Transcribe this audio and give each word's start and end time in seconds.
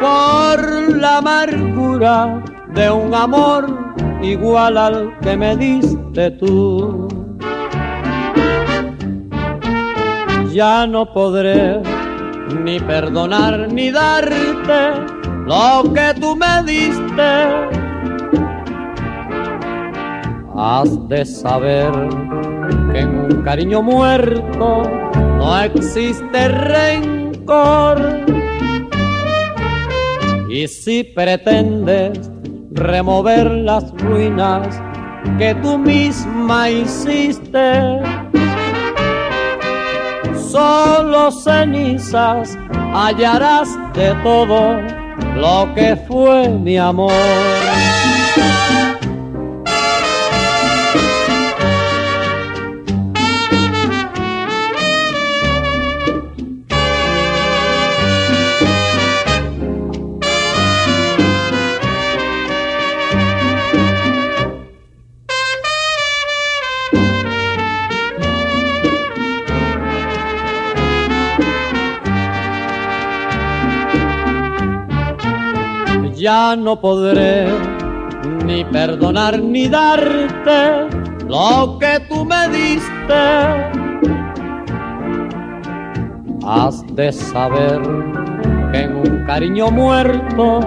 por 0.00 0.96
la 0.96 1.18
amargura 1.18 2.42
de 2.74 2.90
un 2.90 3.14
amor 3.14 3.94
igual 4.22 4.76
al 4.76 5.18
que 5.20 5.36
me 5.36 5.56
diste 5.56 6.30
tú. 6.32 7.08
Ya 10.52 10.86
no 10.86 11.12
podré 11.12 11.80
ni 12.64 12.80
perdonar 12.80 13.72
ni 13.72 13.90
darte 13.90 14.80
lo 15.46 15.92
que 15.92 16.14
tú 16.20 16.36
me 16.36 16.62
diste. 16.64 17.30
Has 20.56 21.08
de 21.08 21.24
saber 21.24 21.92
que 22.92 23.00
en 23.00 23.18
un 23.20 23.42
cariño 23.42 23.82
muerto 23.82 24.82
no 25.38 25.60
existe 25.62 26.48
rencor 26.48 27.96
y 30.50 30.66
si 30.66 31.04
pretendes 31.04 32.28
remover 32.72 33.48
las 33.50 33.92
ruinas 33.98 34.82
que 35.38 35.54
tú 35.56 35.78
misma 35.78 36.68
hiciste, 36.68 38.00
solo 40.50 41.30
cenizas 41.30 42.58
hallarás 42.92 43.68
de 43.94 44.12
todo 44.24 44.80
lo 45.36 45.72
que 45.74 45.96
fue 46.08 46.48
mi 46.48 46.76
amor. 46.76 47.12
Ya 76.20 76.54
no 76.54 76.78
podré 76.78 77.48
ni 78.44 78.62
perdonar 78.64 79.40
ni 79.42 79.68
darte 79.68 80.86
lo 81.26 81.78
que 81.80 81.98
tú 82.08 82.24
me 82.26 82.48
diste. 82.50 83.22
Has 86.44 86.84
de 86.94 87.10
saber 87.12 87.80
que 88.72 88.80
en 88.82 88.96
un 88.96 89.24
cariño 89.26 89.70
muerto 89.70 90.60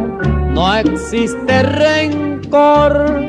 no 0.56 0.76
existe 0.76 1.64
rencor. 1.64 3.22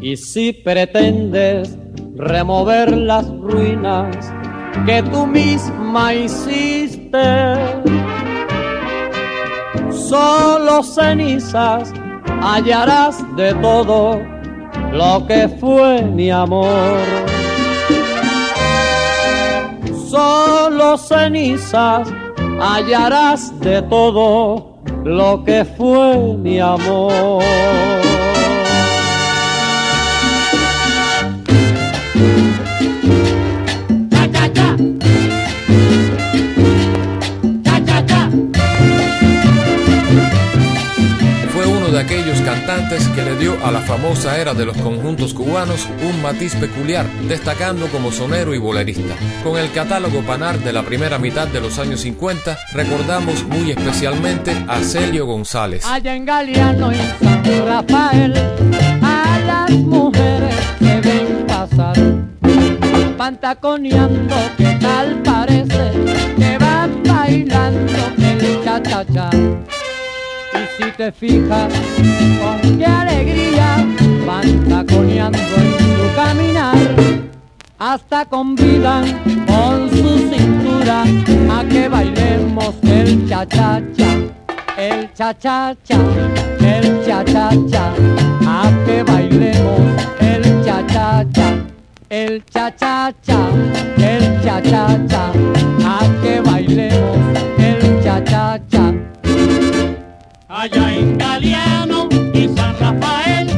Y 0.00 0.16
si 0.16 0.52
pretendes 0.52 1.76
remover 2.16 2.96
las 2.96 3.28
ruinas 3.28 4.32
que 4.86 5.02
tú 5.02 5.26
misma 5.26 6.14
hiciste, 6.14 7.18
solo 10.10 10.82
cenizas 10.82 11.92
hallarás 12.42 13.24
de 13.36 13.54
todo 13.54 14.20
lo 14.92 15.24
que 15.28 15.48
fue 15.60 16.02
mi 16.02 16.30
amor. 16.30 16.98
Solo 20.08 20.98
cenizas 20.98 22.08
hallarás 22.58 23.58
de 23.60 23.82
todo 23.82 24.80
lo 25.04 25.44
que 25.44 25.64
fue 25.64 26.16
mi 26.38 26.58
amor. 26.58 27.99
Que 42.90 43.22
le 43.22 43.36
dio 43.36 43.56
a 43.64 43.70
la 43.70 43.78
famosa 43.78 44.36
era 44.40 44.52
de 44.52 44.64
los 44.64 44.76
conjuntos 44.78 45.32
cubanos 45.32 45.86
un 46.02 46.20
matiz 46.22 46.56
peculiar, 46.56 47.06
destacando 47.28 47.86
como 47.86 48.10
sonero 48.10 48.52
y 48.52 48.58
bolerista. 48.58 49.14
Con 49.44 49.56
el 49.56 49.70
catálogo 49.70 50.22
Panar 50.22 50.58
de 50.58 50.72
la 50.72 50.82
primera 50.82 51.16
mitad 51.16 51.46
de 51.46 51.60
los 51.60 51.78
años 51.78 52.00
50, 52.00 52.58
recordamos 52.72 53.44
muy 53.44 53.70
especialmente 53.70 54.52
a 54.66 54.80
Celio 54.80 55.24
González. 55.24 55.84
Allá 55.86 56.16
en 56.16 56.24
Galeano 56.24 56.90
y 56.90 56.96
San 57.22 57.44
Rafael, 57.64 58.34
a 59.02 59.38
las 59.46 59.70
mujeres 59.70 60.54
que 60.80 61.00
ven 61.00 61.46
pasar, 61.46 61.96
pantaconeando, 63.16 64.34
que 64.56 64.78
tal 64.80 65.22
parece, 65.22 65.92
que 66.36 66.58
van 66.58 67.02
bailando 67.04 67.92
el 68.18 68.64
cha-cha-cha 68.64 69.30
si 70.76 70.90
te 70.96 71.12
fijas 71.12 71.72
con 72.40 72.78
qué 72.78 72.86
alegría 72.86 73.86
van 74.26 74.64
taconeando 74.68 75.38
en 75.38 75.78
su 75.78 76.14
caminar, 76.16 76.76
hasta 77.78 78.24
convidan 78.24 79.04
con 79.46 79.90
su 79.90 80.18
cintura 80.30 81.04
a 81.50 81.64
que 81.64 81.88
bailemos 81.88 82.74
el 82.82 83.28
cha-cha-cha, 83.28 84.10
el 84.76 85.12
cha-cha-cha, 85.14 85.98
el 86.60 87.04
cha-cha-cha, 87.06 87.92
a 88.46 88.70
que 88.86 89.02
bailemos 89.02 89.80
el 90.20 90.64
cha-cha-cha, 90.64 91.64
el 92.10 92.44
cha-cha-cha, 92.44 93.48
el 93.98 94.42
cha-cha-cha, 94.42 95.32
a 95.84 96.00
que 96.22 96.40
bailemos 96.40 97.18
el 97.58 98.02
cha-cha-cha 98.02 98.99
allá 100.60 100.94
en 100.94 101.16
Galeano 101.16 102.06
y 102.34 102.46
San 102.54 102.78
Rafael 102.78 103.48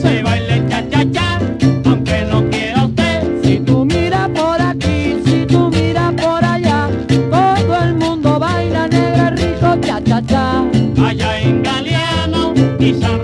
se 0.00 0.22
baila 0.22 0.56
el 0.56 0.68
cha-cha-cha, 0.68 1.38
aunque 1.84 2.24
no 2.30 2.48
quiera 2.48 2.86
usted. 2.86 3.42
Si 3.42 3.60
tú 3.60 3.84
miras 3.84 4.30
por 4.30 4.58
aquí, 4.58 5.20
si 5.26 5.44
tú 5.44 5.68
miras 5.68 6.14
por 6.14 6.42
allá, 6.42 6.88
todo 7.30 7.76
el 7.84 7.94
mundo 7.96 8.38
baila 8.38 8.88
negra 8.88 9.28
rico 9.30 9.76
cha-cha-cha. 9.82 10.64
Allá 11.06 11.38
en 11.38 11.62
Galeano 11.62 12.54
y 12.78 12.94
San 12.94 13.17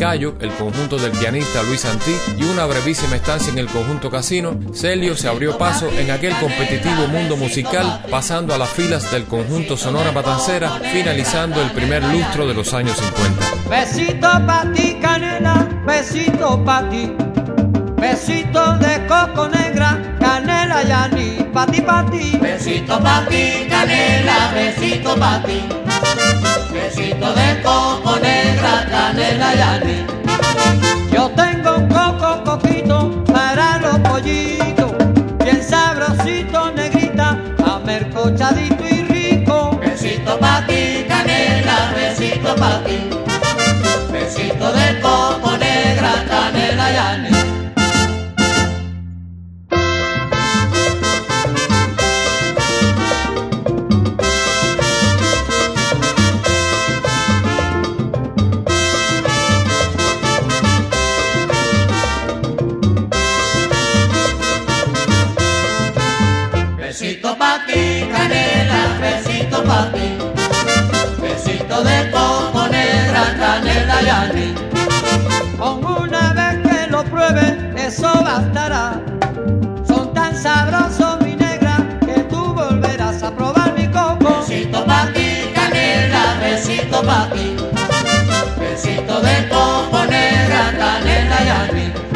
El 0.00 0.52
conjunto 0.52 0.96
del 0.96 1.10
pianista 1.10 1.60
Luis 1.64 1.80
Santí 1.80 2.14
y 2.38 2.44
una 2.44 2.66
brevísima 2.66 3.16
estancia 3.16 3.52
en 3.52 3.58
el 3.58 3.66
conjunto 3.66 4.08
Casino, 4.08 4.56
Celio 4.72 5.16
se 5.16 5.26
abrió 5.26 5.58
paso 5.58 5.88
en 5.90 6.12
aquel 6.12 6.34
competitivo 6.36 7.08
mundo 7.08 7.36
musical, 7.36 8.04
pasando 8.08 8.54
a 8.54 8.58
las 8.58 8.68
filas 8.70 9.10
del 9.10 9.24
conjunto 9.24 9.76
Sonora 9.76 10.12
Matancera, 10.12 10.70
finalizando 10.92 11.60
el 11.60 11.72
primer 11.72 12.04
lustro 12.04 12.46
de 12.46 12.54
los 12.54 12.72
años 12.74 12.96
50. 12.96 13.68
Besito 13.68 14.28
pa' 14.46 14.72
ti, 14.72 14.96
canela, 15.02 15.68
besito 15.84 16.64
pa' 16.64 16.88
ti. 16.88 17.12
Besito 17.96 18.78
de 18.78 19.04
coco 19.08 19.48
negra, 19.48 20.16
canela 20.20 20.84
y 21.18 21.42
pa' 21.52 21.66
ti, 21.66 21.80
pa' 21.80 22.06
ti. 22.08 22.38
Besito 22.40 23.00
pa' 23.00 23.26
ti, 23.28 23.66
canela, 23.68 24.52
besito 24.54 25.16
pa' 25.16 25.42
ti. 25.42 25.97
De 27.18 27.62
coco 27.62 28.16
negra, 28.22 28.86
canela 28.88 29.52
y 29.82 31.12
Yo 31.12 31.28
tengo 31.30 31.78
un 31.78 31.88
coco 31.88 32.44
coquito 32.44 33.24
para 33.24 33.78
los 33.78 33.98
pollitos, 33.98 34.92
bien 35.44 35.60
sabrosito, 35.60 36.70
negrita, 36.76 37.36
amercochadito 37.66 38.84
y 38.88 39.02
rico. 39.02 39.80
Besito 39.80 40.38
pa' 40.38 40.64
ti, 40.68 41.04
canela, 41.08 41.92
besito 41.92 42.54
pa' 42.54 42.84
ti. 42.84 43.10
Besito 44.12 44.72
de 44.72 45.00
coco 45.00 45.57
Besito 71.20 71.82
de 71.82 72.10
coco 72.10 72.66
negra, 72.68 73.34
canela 73.38 74.02
y 74.02 74.08
anís. 74.08 74.54
Con 75.58 75.84
una 75.84 76.32
vez 76.32 76.58
que 76.66 76.90
lo 76.90 77.04
pruebe, 77.04 77.56
eso 77.76 78.10
bastará. 78.22 79.00
Son 79.86 80.12
tan 80.12 80.36
sabrosos, 80.36 81.20
mi 81.22 81.34
negra, 81.36 81.76
que 82.04 82.20
tú 82.30 82.54
volverás 82.54 83.22
a 83.22 83.30
probar 83.34 83.72
mi 83.74 83.86
coco. 83.88 84.40
Besito 84.40 84.84
pa' 84.84 85.12
ti, 85.14 85.50
canela, 85.54 86.36
besito 86.40 87.02
pa' 87.02 87.30
ti. 87.32 87.56
Besito 88.58 89.20
de 89.20 89.48
coco 89.48 90.04
negra, 90.06 90.72
canela 90.78 91.38
y 91.44 91.48
anís. 91.48 92.07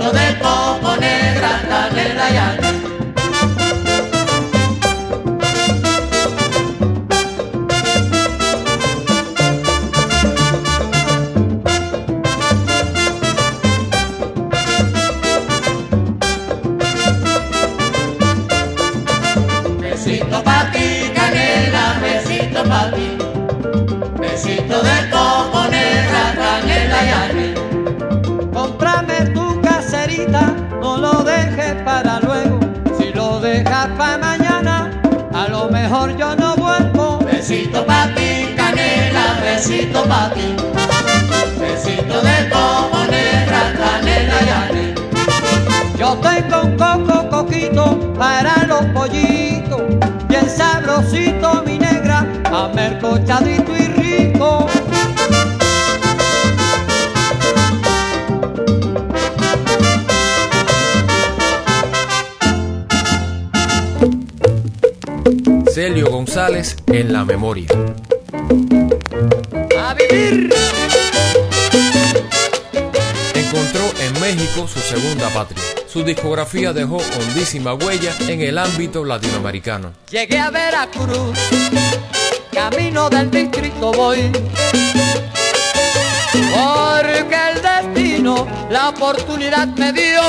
Besito 0.00 0.12
de 0.12 0.38
coco 0.38 0.96
negra, 0.96 1.60
canela 1.68 2.30
y 2.30 2.59
pollitos, 49.00 49.80
bien 50.28 50.46
sabrosito 50.50 51.62
mi 51.64 51.78
negra, 51.78 52.18
amercochadito 52.44 53.74
y 53.74 53.86
rico. 54.02 54.66
Celio 65.72 66.10
González 66.10 66.76
en 66.88 67.14
la 67.14 67.24
memoria. 67.24 67.68
A 69.82 69.94
vivir. 69.94 70.50
Encontró 73.34 73.84
en 73.98 74.20
México 74.20 74.68
su 74.68 74.78
segunda 74.80 75.30
patria. 75.30 75.79
Su 75.92 76.04
discografía 76.04 76.72
dejó 76.72 76.98
hondísima 76.98 77.74
huella 77.74 78.14
en 78.20 78.40
el 78.42 78.58
ámbito 78.58 79.04
latinoamericano. 79.04 79.92
Llegué 80.08 80.38
a 80.38 80.48
Veracruz, 80.50 81.36
camino 82.52 83.10
del 83.10 83.28
distrito 83.28 83.90
voy. 83.90 84.30
Porque 86.54 87.36
el 87.50 87.62
destino 87.62 88.46
la 88.70 88.90
oportunidad 88.90 89.66
me 89.66 89.92
dio 89.92 90.22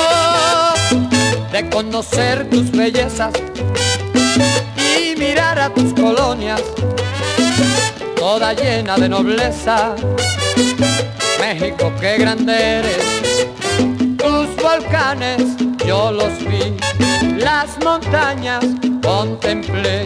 de 1.52 1.70
conocer 1.70 2.50
tus 2.50 2.72
bellezas 2.72 3.32
y 4.76 5.14
mirar 5.16 5.60
a 5.60 5.72
tus 5.72 5.94
colonias, 5.94 6.60
toda 8.16 8.52
llena 8.52 8.96
de 8.96 9.08
nobleza. 9.08 9.94
México, 11.38 11.92
qué 12.00 12.18
grande 12.18 12.52
eres, 12.52 13.31
volcanes 14.74 15.42
yo 15.84 16.10
los 16.10 16.38
vi, 16.46 16.76
las 17.36 17.78
montañas 17.84 18.64
contemplé 19.02 20.04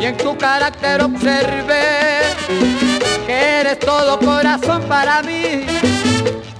y 0.00 0.06
en 0.06 0.16
tu 0.16 0.36
carácter 0.36 1.02
observé 1.02 2.20
que 3.26 3.60
eres 3.60 3.78
todo 3.78 4.18
corazón 4.18 4.82
para 4.88 5.22
mí. 5.22 5.66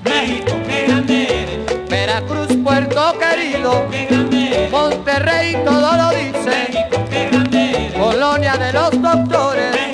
México, 0.04 0.52
qué 0.68 0.86
grande 0.86 1.42
eres. 1.42 1.88
Veracruz, 1.88 2.48
puerto 2.62 3.18
querido, 3.18 3.86
qué 3.90 4.06
grande 4.06 4.46
eres. 4.48 4.70
Monterrey 4.70 5.56
todo 5.64 5.96
lo 5.96 6.10
dice, 6.10 6.68
México, 6.68 7.04
qué 7.10 7.28
grande 7.30 7.86
eres. 7.86 7.92
colonia 7.94 8.56
de 8.56 8.72
los 8.72 9.02
doctores, 9.02 9.85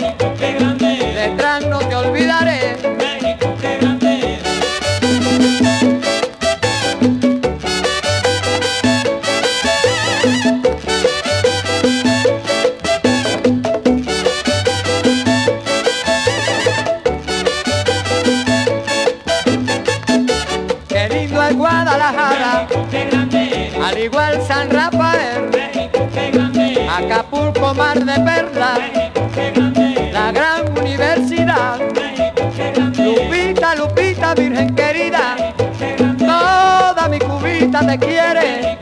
quiere. 37.99 38.79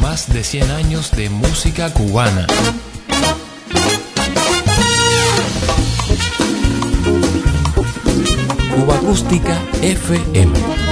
Más 0.00 0.32
de 0.32 0.42
100 0.42 0.70
años 0.70 1.10
de 1.12 1.30
música 1.30 1.92
cubana. 1.92 2.46
Cuba 8.74 8.94
Acústica 8.96 9.58
FM. 9.82 10.91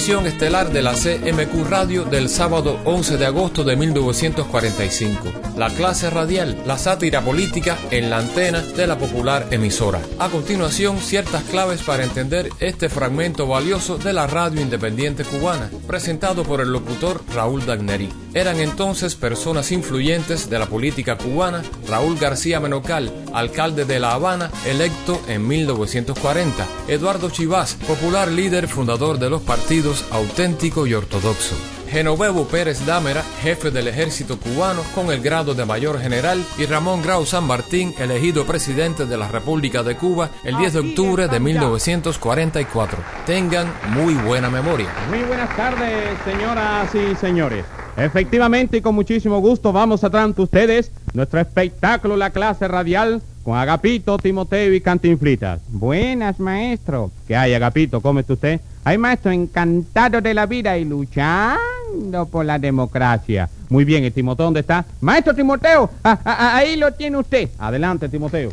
Emisión 0.00 0.26
estelar 0.26 0.72
de 0.72 0.80
la 0.80 0.94
CMQ 0.94 1.68
Radio 1.68 2.04
del 2.06 2.30
sábado 2.30 2.80
11 2.86 3.18
de 3.18 3.26
agosto 3.26 3.64
de 3.64 3.76
1945. 3.76 5.49
La 5.60 5.68
clase 5.68 6.08
radial, 6.08 6.56
la 6.64 6.78
sátira 6.78 7.20
política 7.20 7.76
en 7.90 8.08
la 8.08 8.16
antena 8.16 8.62
de 8.62 8.86
la 8.86 8.96
popular 8.96 9.46
emisora. 9.50 10.00
A 10.18 10.30
continuación, 10.30 10.96
ciertas 11.00 11.42
claves 11.42 11.82
para 11.82 12.02
entender 12.02 12.48
este 12.60 12.88
fragmento 12.88 13.46
valioso 13.46 13.98
de 13.98 14.14
la 14.14 14.26
radio 14.26 14.62
independiente 14.62 15.22
cubana, 15.22 15.70
presentado 15.86 16.44
por 16.44 16.62
el 16.62 16.72
locutor 16.72 17.20
Raúl 17.34 17.66
Dagneri. 17.66 18.08
Eran 18.32 18.58
entonces 18.58 19.16
personas 19.16 19.70
influyentes 19.70 20.48
de 20.48 20.58
la 20.58 20.64
política 20.64 21.18
cubana, 21.18 21.62
Raúl 21.86 22.16
García 22.18 22.58
Menocal, 22.58 23.12
alcalde 23.34 23.84
de 23.84 24.00
La 24.00 24.14
Habana, 24.14 24.50
electo 24.64 25.20
en 25.28 25.46
1940, 25.46 26.66
Eduardo 26.88 27.28
Chivás, 27.28 27.74
popular 27.86 28.28
líder 28.28 28.66
fundador 28.66 29.18
de 29.18 29.28
los 29.28 29.42
partidos 29.42 30.06
auténtico 30.10 30.86
y 30.86 30.94
ortodoxo. 30.94 31.54
Genovevo 31.90 32.46
Pérez 32.46 32.86
Dámera, 32.86 33.22
jefe 33.42 33.72
del 33.72 33.88
ejército 33.88 34.38
cubano 34.38 34.82
con 34.94 35.10
el 35.10 35.20
grado 35.20 35.54
de 35.54 35.66
mayor 35.66 36.00
general, 36.00 36.44
y 36.56 36.66
Ramón 36.66 37.02
Grau 37.02 37.26
San 37.26 37.44
Martín, 37.44 37.92
elegido 37.98 38.46
presidente 38.46 39.06
de 39.06 39.16
la 39.16 39.26
República 39.26 39.82
de 39.82 39.96
Cuba 39.96 40.30
el 40.44 40.56
10 40.56 40.72
de 40.72 40.78
octubre 40.78 41.28
de 41.28 41.40
1944. 41.40 42.98
Tengan 43.26 43.66
muy 43.88 44.14
buena 44.14 44.50
memoria. 44.50 44.88
Muy 45.08 45.22
buenas 45.24 45.54
tardes, 45.56 46.16
señoras 46.24 46.94
y 46.94 47.16
señores. 47.16 47.64
Efectivamente 47.96 48.76
y 48.76 48.80
con 48.80 48.94
muchísimo 48.94 49.40
gusto 49.40 49.72
vamos 49.72 50.04
a 50.04 50.10
traer 50.10 50.26
ante 50.26 50.42
ustedes 50.42 50.92
nuestro 51.12 51.40
espectáculo 51.40 52.16
La 52.16 52.30
clase 52.30 52.68
radial 52.68 53.20
con 53.42 53.56
Agapito, 53.56 54.18
Timoteo 54.18 54.72
y 54.74 54.80
Cantinflitas. 54.80 55.60
Buenas, 55.68 56.38
maestro. 56.38 57.10
¿Qué 57.26 57.36
hay, 57.36 57.54
Agapito? 57.54 58.00
¿Cómo 58.00 58.20
está 58.20 58.34
usted? 58.34 58.60
Ay, 58.84 58.98
maestro, 58.98 59.30
encantado 59.30 60.20
de 60.20 60.34
la 60.34 60.46
vida 60.46 60.76
y 60.78 60.84
luchando 60.84 62.26
por 62.30 62.44
la 62.44 62.58
democracia. 62.58 63.48
Muy 63.68 63.84
bien, 63.84 64.04
¿y 64.04 64.10
Timoteo 64.10 64.46
dónde 64.46 64.60
está? 64.60 64.84
Maestro 65.00 65.34
Timoteo, 65.34 65.90
ah, 66.02 66.18
ah, 66.24 66.36
ah, 66.38 66.56
ahí 66.56 66.76
lo 66.76 66.92
tiene 66.92 67.18
usted. 67.18 67.50
Adelante, 67.58 68.08
Timoteo. 68.08 68.52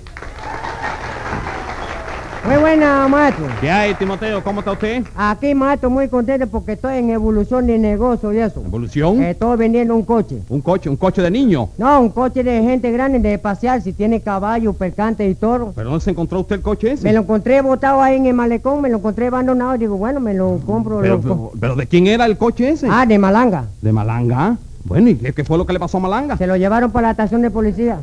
Muy 2.48 2.56
buena, 2.60 3.08
maestro. 3.10 3.46
¿Qué 3.60 3.70
hay, 3.70 3.94
Timoteo? 3.96 4.42
¿Cómo 4.42 4.62
está 4.62 4.72
usted? 4.72 5.04
Aquí, 5.18 5.54
maestro, 5.54 5.90
muy 5.90 6.08
contento 6.08 6.48
porque 6.48 6.72
estoy 6.74 6.98
en 7.00 7.10
evolución 7.10 7.68
de 7.68 7.78
negocio 7.78 8.32
y 8.32 8.38
eso. 8.38 8.62
¿Evolución? 8.66 9.22
Estoy 9.22 9.58
vendiendo 9.58 9.94
un 9.94 10.04
coche. 10.04 10.38
Un 10.48 10.62
coche, 10.62 10.90
un 10.90 10.96
coche 10.96 11.22
de 11.22 11.30
niño. 11.30 11.68
No, 11.78 12.00
un 12.00 12.10
coche 12.10 12.44
de 12.46 12.62
gente 12.64 12.90
grande, 12.90 13.20
de 13.20 13.38
pasear, 13.38 13.82
si 13.82 13.92
tiene 13.92 14.22
caballo, 14.22 14.72
percante 14.72 15.28
y 15.28 15.36
toro. 15.36 15.74
¿Pero 15.76 15.90
dónde 15.90 16.06
se 16.06 16.12
encontró 16.12 16.40
usted 16.40 16.56
el 16.56 16.62
coche 16.62 16.94
ese? 16.94 17.04
Me 17.04 17.12
lo 17.12 17.20
encontré 17.22 17.60
botado 17.60 18.02
ahí 18.02 18.16
en 18.16 18.28
el 18.28 18.34
malecón, 18.34 18.82
me 18.82 18.88
lo 18.90 18.98
encontré 18.98 19.28
abandonado. 19.28 19.78
Digo, 19.78 19.98
bueno, 19.98 20.22
me 20.22 20.34
lo 20.34 20.58
compro. 20.66 21.00
Pero, 21.02 21.16
lo 21.16 21.22
co- 21.22 21.50
pero, 21.52 21.60
pero 21.60 21.76
¿de 21.76 21.86
quién 21.88 22.08
era 22.08 22.26
el 22.26 22.38
coche 22.38 22.70
ese? 22.70 22.88
Ah, 22.90 23.06
de 23.06 23.18
Malanga. 23.20 23.66
¿De 23.82 23.92
Malanga? 23.92 24.56
Bueno, 24.88 25.10
¿y 25.10 25.16
qué, 25.16 25.34
qué 25.34 25.44
fue 25.44 25.58
lo 25.58 25.66
que 25.66 25.74
le 25.74 25.80
pasó 25.80 25.98
a 25.98 26.00
Malanga? 26.00 26.38
Se 26.38 26.48
lo 26.48 26.56
llevaron 26.56 26.92
para 26.92 27.08
la 27.08 27.12
estación 27.12 27.42
de 27.42 27.52
policía. 27.52 27.98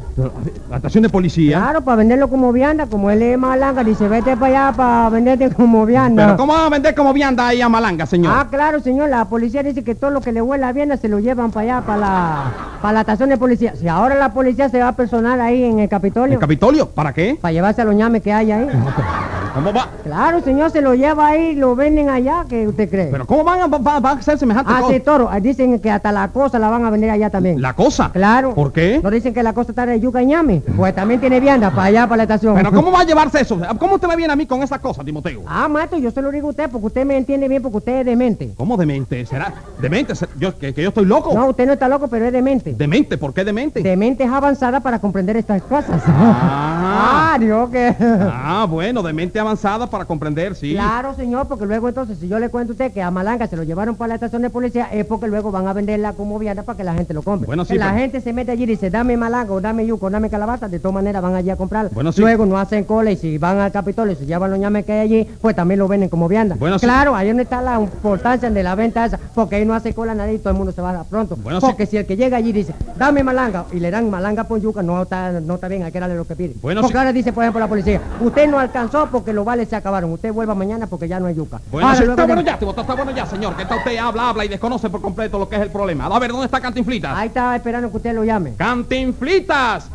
La 0.69 0.77
estación 0.77 1.03
de 1.03 1.09
policía. 1.09 1.57
Claro, 1.59 1.81
para 1.81 1.97
venderlo 1.97 2.29
como 2.29 2.53
vianda. 2.53 2.87
Como 2.87 3.11
él 3.11 3.23
es 3.23 3.39
Malanga, 3.39 3.83
dice, 3.83 4.07
vete 4.07 4.37
para 4.37 4.67
allá 4.69 4.77
para 4.77 5.09
venderte 5.09 5.49
como 5.51 5.87
vianda. 5.87 6.27
¿Pero 6.27 6.37
cómo 6.37 6.53
va 6.53 6.67
a 6.67 6.69
vender 6.69 6.95
como 6.95 7.15
vianda 7.15 7.49
ahí 7.49 7.63
a 7.63 7.71
Malanga, 7.71 8.05
señor? 8.05 8.35
Ah, 8.37 8.49
claro, 8.51 8.81
señor. 8.81 9.09
La 9.09 9.25
policía 9.25 9.63
dice 9.63 9.83
que 9.83 9.95
todo 9.95 10.11
lo 10.11 10.21
que 10.21 10.31
le 10.33 10.43
huele 10.43 10.67
a 10.67 10.73
vianda 10.73 10.99
se 10.99 11.09
lo 11.09 11.21
llevan 11.21 11.51
para 11.53 11.79
allá, 11.79 11.87
para 11.87 11.99
la, 11.99 12.43
para 12.83 12.93
la 12.93 13.01
estación 13.01 13.31
de 13.31 13.39
policía. 13.39 13.75
Si 13.77 13.89
ahora 13.89 14.15
la 14.17 14.35
policía 14.35 14.69
se 14.69 14.79
va 14.81 14.89
a 14.89 14.93
personal 14.93 15.41
ahí 15.41 15.65
en 15.65 15.79
el 15.79 15.89
Capitolio, 15.89 16.35
¿El 16.35 16.41
Capitolio? 16.41 16.91
¿Para 16.91 17.15
qué? 17.15 17.39
para 17.41 17.53
llevarse 17.53 17.81
a 17.81 17.87
los 17.87 17.95
ñames 17.95 18.21
que 18.21 18.31
hay 18.31 18.53
ahí. 18.53 18.69
¿Cómo 19.55 19.73
va? 19.73 19.89
Claro, 20.03 20.41
señor, 20.41 20.73
se 20.73 20.81
lo 20.81 20.95
lleva 20.95 21.29
ahí 21.29 21.55
lo 21.55 21.77
venden 21.77 22.11
allá, 22.11 22.45
¿qué 22.49 22.67
usted 22.67 22.91
cree? 22.91 23.07
¿Pero 23.07 23.25
cómo 23.25 23.45
van 23.45 23.61
a, 23.61 23.67
va- 23.69 24.01
va 24.01 24.11
a 24.11 24.13
hacer 24.15 24.37
semejante 24.37 24.73
ah, 24.75 24.81
cosa? 24.81 24.93
sí, 24.93 24.99
toro. 25.01 25.31
Dicen 25.41 25.79
que 25.79 25.91
hasta 25.93 26.11
la 26.11 26.27
cosa 26.29 26.59
la 26.59 26.71
van 26.75 26.85
a 26.85 26.91
vender 26.91 27.11
allá 27.11 27.31
también. 27.31 27.61
¿La 27.63 27.75
cosa? 27.75 28.11
Claro. 28.13 28.55
¿Por 28.55 28.73
qué? 28.73 29.01
¿No 29.03 29.11
dicen 29.11 29.33
que 29.35 29.43
la 29.43 29.53
cosa 29.53 29.73
está 29.73 29.87
de 29.87 29.99
yuca 30.01 30.23
y 30.23 30.27
ñame? 30.27 30.63
Pues 30.77 30.95
también 30.95 31.21
tiene 31.21 31.41
vianda 31.41 31.71
para 31.71 31.85
allá, 31.85 32.03
para 32.07 32.19
la 32.19 32.23
estación. 32.25 32.55
¿Pero 32.55 32.73
cómo 32.73 32.91
va 32.93 33.01
a 33.01 33.05
llevarse 33.05 33.41
eso? 33.41 33.59
¿Cómo 33.79 33.95
usted 33.95 34.09
me 34.09 34.17
viene 34.17 34.33
a 34.33 34.37
mí 34.37 34.47
con 34.47 34.63
esa 34.63 34.79
cosa, 34.79 35.03
Timoteo? 35.05 35.43
Ah, 35.47 35.69
maestro, 35.69 35.99
yo 35.99 36.11
se 36.11 36.21
lo 36.23 36.31
digo 36.31 36.49
a 36.49 36.51
usted 36.51 36.69
porque 36.71 36.87
usted 36.87 37.05
me 37.07 37.17
entiende 37.17 37.49
bien 37.49 37.63
porque 37.63 37.79
usted 37.79 38.01
es 38.01 38.07
demente. 38.07 38.53
¿Cómo 38.57 38.77
demente? 38.77 39.25
¿Será 39.27 39.55
demente? 39.81 40.15
¿Ser- 40.15 40.29
Yo, 40.39 40.57
que, 40.59 40.75
que 40.75 40.83
yo 40.83 40.89
estoy 40.89 41.05
loco? 41.07 41.33
No, 41.35 41.49
usted 41.49 41.67
no 41.67 41.73
está 41.75 41.89
loco, 41.89 42.09
pero 42.09 42.27
es 42.27 42.33
demente. 42.33 42.75
¿Demente? 42.75 43.17
¿Por 43.19 43.33
qué 43.33 43.45
demente? 43.45 43.81
Demente 43.83 44.25
es 44.25 44.31
avanzada 44.31 44.81
para 44.81 44.99
comprender 44.99 45.37
estas 45.37 45.63
cosas. 45.63 46.03
Ah. 46.07 46.71
Ah, 47.35 47.39
digo 47.39 47.69
que... 47.71 47.95
Ah, 48.01 48.67
bueno, 48.71 49.03
de 49.03 49.13
mente 49.13 49.41
avanzada 49.41 49.89
para 49.89 50.05
comprender, 50.05 50.55
sí. 50.55 50.73
Claro, 50.75 51.15
señor, 51.15 51.49
porque 51.49 51.67
luego 51.67 51.89
entonces, 51.89 52.19
si 52.19 52.29
yo 52.29 52.39
le 52.39 52.49
cuento 52.49 52.73
a 52.73 52.75
usted 52.75 52.93
que 52.93 53.03
a 53.03 53.11
Malanga 53.11 53.47
se 53.49 53.57
lo 53.57 53.65
llevaron 53.65 53.97
para 53.97 54.09
la 54.09 54.15
estación 54.15 54.43
de 54.43 54.51
policía, 54.51 54.89
es 54.93 55.05
porque 55.05 55.27
luego 55.27 55.51
van 55.51 55.67
a 55.67 55.73
venderla 55.73 56.13
como 56.13 56.39
vianda 56.39 56.63
para 56.65 56.77
que 56.77 56.85
la 56.85 56.95
gente 56.95 57.15
lo 57.15 57.23
compre. 57.23 57.47
Bueno, 57.47 57.65
sí, 57.65 57.75
Si 57.75 57.79
la 57.79 57.87
pero- 57.89 57.99
gente 57.99 58.21
se 58.21 58.33
mete 58.33 58.53
allí 58.53 58.65
y 58.65 58.67
dice, 58.67 58.91
dame 58.91 59.17
Malanga, 59.17 59.53
o 59.53 59.61
dame 59.61 59.87
yuco, 59.87 60.07
o 60.07 60.11
dame 60.11 60.31
calabaza, 60.31 60.69
de 60.69 60.79
todas 60.79 60.95
maneras 60.95 61.23
van 61.23 61.35
allí 61.35 61.51
a 61.51 61.57
comprarla. 61.57 61.91
Bueno, 61.95 62.13
sí. 62.13 62.21
Luego 62.21 62.47
no 62.47 62.59
hacen 62.59 62.85
cola 62.85 63.11
y 63.11 63.17
si 63.17 63.39
van 63.39 63.59
al 63.59 63.71
Capitolio 63.73 64.13
y 64.13 64.17
se 64.17 64.27
llevan 64.27 64.51
los 64.51 64.59
ñames 64.59 64.85
que 64.85 64.93
hay 64.93 65.01
allí, 65.01 65.25
pues 65.41 65.55
también 65.55 65.79
lo 65.79 65.89
venden 65.89 66.09
como 66.09 66.29
vianda. 66.29 66.57
Bueno, 66.59 66.79
sí. 66.79 66.87
claro, 66.87 67.15
ahí 67.15 67.29
donde 67.29 67.43
está 67.45 67.61
la 67.63 67.81
importancia 67.81 68.51
de 68.51 68.63
la 68.63 68.75
venta 68.75 69.05
esa, 69.05 69.19
porque 69.35 69.57
ahí 69.57 69.65
no 69.65 69.75
hace 69.75 69.95
cola 69.95 70.15
nadie 70.15 70.35
y 70.35 70.39
todo 70.39 70.51
el 70.51 70.57
mundo 70.57 70.73
se 70.73 70.81
va 70.83 70.91
a 70.99 71.05
pronto. 71.05 71.37
Bueno, 71.37 71.61
sí. 71.61 71.67
porque 71.67 71.87
si 71.87 71.97
el 71.97 72.07
que 72.07 72.17
llega 72.17 72.37
allí 72.37 72.53
dice, 72.53 72.75
dame 72.97 73.23
Malanga, 73.23 73.65
y 73.73 73.81
le 73.81 73.91
dan 73.91 74.11
Malanga 74.11 74.45
por 74.45 74.61
yuca, 74.61 74.83
no 74.83 75.03
está, 75.03 75.33
no 75.41 75.55
está 75.55 75.69
bien, 75.69 75.83
hay 75.83 75.93
que 75.93 76.01
darle 76.01 76.17
lo 76.17 76.27
que 76.27 76.37
pide. 76.37 76.55
Bueno, 76.63 76.81
porque 76.81 76.93
sí. 76.95 76.99
ahora 76.99 77.13
dice, 77.13 77.33
por 77.33 77.45
ejemplo, 77.45 77.61
la 77.61 77.69
policía, 77.69 78.01
usted 78.21 78.49
no 78.49 78.59
alcanzó 78.59 79.09
porque 79.11 79.33
los 79.33 79.45
vales 79.45 79.69
se 79.69 79.77
acabaron, 79.77 80.13
usted 80.13 80.33
vuelva 80.33 80.55
mañana 80.55 80.87
porque 80.87 81.09
ya 81.09 81.21
no 81.21 81.27
hay 81.27 81.35
yuca. 81.35 81.61
Bueno, 81.71 81.89
Ahora, 81.89 81.99
sí, 81.99 82.05
luego 82.05 82.13
está 82.21 82.27
de- 82.27 82.35
bueno 82.35 82.47
ya, 82.47 82.81
está 82.83 82.95
bueno 82.95 83.11
ya, 83.13 83.27
señor. 83.27 83.57
Que 83.57 83.63
está 83.63 83.77
usted 83.77 83.97
habla, 83.99 84.29
habla 84.31 84.45
y 84.45 84.49
desconoce 84.49 84.89
por 84.91 85.01
completo 85.01 85.39
lo 85.39 85.49
que 85.49 85.57
es 85.57 85.63
el 85.63 85.71
problema. 85.71 86.07
A 86.07 86.19
ver, 86.19 86.31
¿dónde 86.33 86.44
está 86.45 86.61
Cantinflitas? 86.61 87.17
Ahí 87.17 87.29
está 87.29 87.57
esperando 87.57 87.91
que 87.91 87.97
usted 87.97 88.15
lo 88.15 88.25
llame. 88.25 88.55
¡Cantinflitas! 88.57 89.89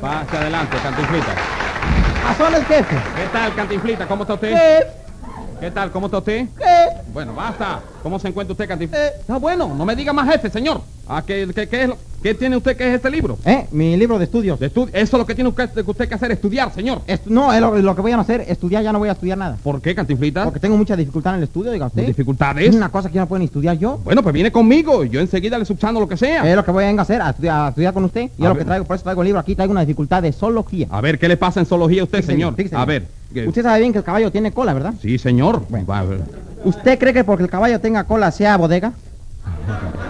Pase 0.00 0.36
adelante, 0.36 0.76
Cantinflitas. 0.82 1.36
¿A 2.28 2.56
el 2.56 2.64
jefe? 2.64 2.96
¿Qué 2.96 3.26
tal, 3.32 3.54
Cantinflitas? 3.54 4.06
¿Cómo 4.06 4.22
está 4.22 4.34
usted? 4.34 4.52
¿Qué 4.52 5.05
tal? 5.74 5.90
¿Cómo 5.90 6.06
está 6.06 6.18
usted? 6.18 6.46
Bueno, 7.12 7.34
basta. 7.34 7.80
¿Cómo 8.02 8.18
se 8.18 8.28
encuentra 8.28 8.52
usted, 8.52 8.68
Cantinflitas? 8.68 9.12
Ah, 9.28 9.38
bueno, 9.38 9.74
no 9.74 9.84
me 9.84 9.96
diga 9.96 10.12
más 10.12 10.28
jefe, 10.30 10.50
señor. 10.50 10.80
Ah, 11.08 11.22
¿qué, 11.26 11.48
qué, 11.54 11.68
qué 11.68 11.82
es 11.82 11.88
lo- 11.88 11.96
qué 12.22 12.34
tiene 12.34 12.56
usted 12.56 12.76
que 12.76 12.88
es 12.88 12.94
este 12.96 13.10
libro? 13.10 13.38
¿Eh? 13.44 13.66
Mi 13.70 13.96
libro 13.96 14.18
de 14.18 14.24
estudios. 14.24 14.58
De 14.60 14.72
estu- 14.72 14.88
Eso 14.92 15.16
es 15.16 15.20
lo 15.20 15.24
que 15.26 15.34
tiene 15.34 15.48
usted, 15.48 15.70
que 15.70 15.80
usted 15.90 16.08
que 16.08 16.14
hacer, 16.14 16.30
estudiar, 16.32 16.72
señor. 16.74 17.00
No, 17.26 17.52
es 17.52 17.60
lo, 17.60 17.76
lo 17.78 17.94
que 17.96 18.02
voy 18.02 18.12
a 18.12 18.18
hacer. 18.20 18.44
Estudiar 18.48 18.82
ya 18.82 18.92
no 18.92 18.98
voy 18.98 19.08
a 19.08 19.12
estudiar 19.12 19.38
nada. 19.38 19.56
¿Por 19.62 19.80
qué, 19.80 19.94
Cantinflitas? 19.94 20.44
Porque 20.44 20.60
tengo 20.60 20.76
mucha 20.76 20.94
dificultad 20.96 21.34
en 21.34 21.38
el 21.38 21.44
estudio, 21.44 21.72
diga 21.72 21.86
usted. 21.86 22.06
¿Dificultades? 22.06 22.68
Es 22.68 22.74
una 22.74 22.90
cosa 22.90 23.08
que 23.10 23.18
no 23.18 23.26
puedo 23.26 23.38
ni 23.38 23.46
estudiar 23.46 23.78
yo. 23.78 23.98
Bueno, 24.04 24.22
pues 24.22 24.32
viene 24.34 24.52
conmigo 24.52 25.04
y 25.04 25.08
yo 25.08 25.20
enseguida 25.20 25.58
le 25.58 25.64
subsano 25.64 26.00
lo 26.00 26.08
que 26.08 26.16
sea. 26.16 26.48
Es 26.48 26.54
lo 26.56 26.64
que 26.64 26.70
voy 26.70 26.84
a 26.84 26.90
hacer, 27.00 27.22
a 27.22 27.30
estudiar, 27.30 27.66
a 27.66 27.68
estudiar 27.68 27.94
con 27.94 28.04
usted. 28.04 28.22
Y 28.22 28.24
A 28.24 28.28
es 28.28 28.38
lo 28.40 28.48
ver. 28.54 28.58
que 28.58 28.64
traigo, 28.66 28.84
por 28.84 28.96
eso 28.96 29.04
traigo 29.04 29.22
el 29.22 29.26
libro 29.26 29.40
aquí, 29.40 29.54
traigo 29.54 29.70
una 29.72 29.80
dificultad 29.80 30.22
de 30.22 30.32
zoología. 30.32 30.88
A 30.90 31.00
ver, 31.00 31.18
¿qué 31.18 31.28
le 31.28 31.36
pasa 31.36 31.60
en 31.60 31.66
zoología 31.66 32.02
a 32.02 32.04
usted, 32.04 32.18
Fíjese 32.18 32.32
señor? 32.32 32.54
fíjese 32.56 32.76
a 32.76 32.84
ver. 32.84 33.06
¿Qué- 33.32 33.46
Usted 33.48 33.62
sabe 33.62 33.80
bien 33.80 33.92
que 33.92 33.98
el 33.98 34.04
caballo 34.04 34.30
tiene 34.30 34.52
cola, 34.52 34.74
¿verdad? 34.74 34.94
Sí, 35.00 35.18
señor. 35.18 35.62
Bueno. 35.68 35.86
Va, 35.86 35.98
a 36.00 36.04
ver. 36.04 36.20
¿Usted 36.64 36.98
cree 36.98 37.12
que 37.12 37.24
porque 37.24 37.44
el 37.44 37.50
caballo 37.50 37.80
tenga 37.80 38.04
cola 38.04 38.30
sea 38.30 38.56
bodega? 38.56 38.92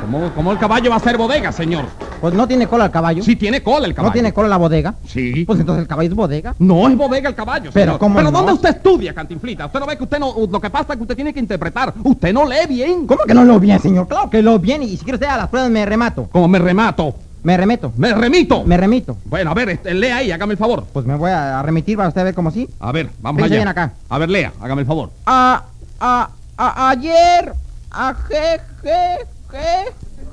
¿Cómo, 0.03 0.31
cómo 0.35 0.53
el 0.53 0.59
caballo 0.59 0.91
va 0.91 0.97
a 0.97 1.01
ser 1.01 1.17
bodega, 1.19 1.51
señor? 1.53 1.85
Pues 2.21 2.33
no 2.33 2.47
tiene 2.47 2.67
cola 2.67 2.87
el 2.87 2.91
caballo. 2.91 3.23
Sí 3.23 3.37
tiene 3.37 3.63
cola 3.63 3.87
el 3.87 3.95
caballo. 3.95 4.11
¿No 4.11 4.13
tiene 4.13 4.33
cola 4.33 4.49
la 4.49 4.57
bodega? 4.57 4.95
Sí. 5.07 5.45
Pues 5.45 5.61
entonces 5.61 5.83
el 5.83 5.89
caballo 5.89 6.09
es 6.09 6.15
bodega. 6.15 6.55
No 6.59 6.89
es 6.89 6.97
bodega 6.97 7.29
el 7.29 7.35
caballo, 7.35 7.71
Pero, 7.73 7.87
señor. 7.93 7.99
¿cómo 7.99 8.17
Pero 8.17 8.31
no? 8.31 8.39
¿dónde 8.39 8.53
usted 8.55 8.71
estudia, 8.71 9.13
Cantinflita? 9.13 9.67
Usted 9.67 9.81
no 9.81 9.87
ve 9.87 9.97
que 9.99 10.05
usted 10.05 10.19
no... 10.19 10.35
Lo 10.51 10.61
que 10.61 10.71
pasa 10.71 10.93
es 10.93 10.97
que 10.97 11.03
usted 11.03 11.15
tiene 11.17 11.35
que 11.35 11.41
interpretar. 11.41 11.93
Usted 12.03 12.33
no 12.33 12.47
lee 12.47 12.67
bien. 12.69 13.07
¿Cómo 13.07 13.25
que 13.25 13.35
no 13.35 13.45
lo 13.45 13.59
bien, 13.61 13.79
señor? 13.81 14.09
Claro 14.09 14.31
que 14.31 14.41
lo 14.43 14.59
bien. 14.59 14.83
Y 14.83 14.91
si 14.97 14.99
quiere 15.05 15.17
usted 15.17 15.27
a 15.27 15.37
las 15.37 15.49
pruebas 15.49 15.71
me 15.71 15.85
remato. 15.85 16.29
Como 16.31 16.49
me 16.49 16.59
remato. 16.59 17.15
Me 17.47 17.57
remeto. 17.57 17.93
Me 17.97 18.13
remito. 18.13 18.65
Me 18.65 18.77
remito. 18.77 19.17
Bueno, 19.25 19.53
a 19.53 19.55
ver, 19.55 19.69
este, 19.69 19.95
lea 19.95 20.17
ahí, 20.17 20.33
hágame 20.33 20.55
el 20.55 20.59
favor. 20.59 20.85
Pues 20.93 21.07
me 21.07 21.15
voy 21.15 21.31
a 21.31 21.63
remitir 21.63 21.97
para 21.97 22.09
usted 22.09 22.25
ver 22.25 22.35
cómo 22.35 22.51
sí. 22.51 22.69
A 22.81 22.91
ver, 22.91 23.09
vamos 23.21 23.39
Fíjese 23.39 23.55
allá. 23.55 23.61
bien 23.61 23.69
acá. 23.69 23.93
A 24.09 24.19
ver, 24.19 24.29
lea, 24.31 24.53
hágame 24.61 24.81
el 24.81 24.87
favor. 24.89 25.11
A, 25.27 25.63
a, 26.01 26.31
a, 26.57 26.89
ayer, 26.91 27.53
a 27.93 28.15
je, 28.15 28.61
je, 28.83 29.19
je, 29.53 29.93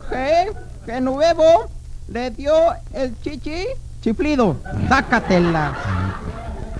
je, 0.09 0.51
Genuevo 0.87 1.69
le 2.07 2.31
dio 2.31 2.51
el 2.95 3.13
chichi 3.21 3.63
chiflido. 4.01 4.55
Sácatela. 4.89 5.71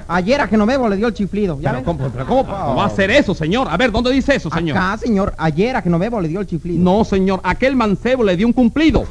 Ayer 0.08 0.42
a 0.42 0.48
Genovevo 0.48 0.90
le 0.90 0.98
dio 0.98 1.08
el 1.08 1.14
chiflido. 1.14 1.60
¿ya 1.62 1.72
Pero? 1.72 1.84
¿cómo, 1.84 2.10
pero 2.10 2.26
cómo 2.26 2.44
cómo 2.46 2.76
va 2.76 2.84
a 2.84 2.88
hacer 2.88 3.10
eso, 3.10 3.34
señor? 3.34 3.68
A 3.70 3.78
ver, 3.78 3.92
¿dónde 3.92 4.12
dice 4.12 4.36
eso, 4.36 4.50
señor? 4.50 4.78
Acá, 4.78 4.98
señor. 4.98 5.34
Ayer 5.38 5.76
a 5.76 5.82
Genovevo 5.82 6.20
le 6.20 6.28
dio 6.28 6.42
el 6.42 6.48
chiflido. 6.48 6.84
No, 6.84 7.06
señor, 7.06 7.40
aquel 7.44 7.76
mancebo 7.76 8.24
le 8.24 8.36
dio 8.36 8.46
un 8.48 8.54
cumplido. 8.54 9.06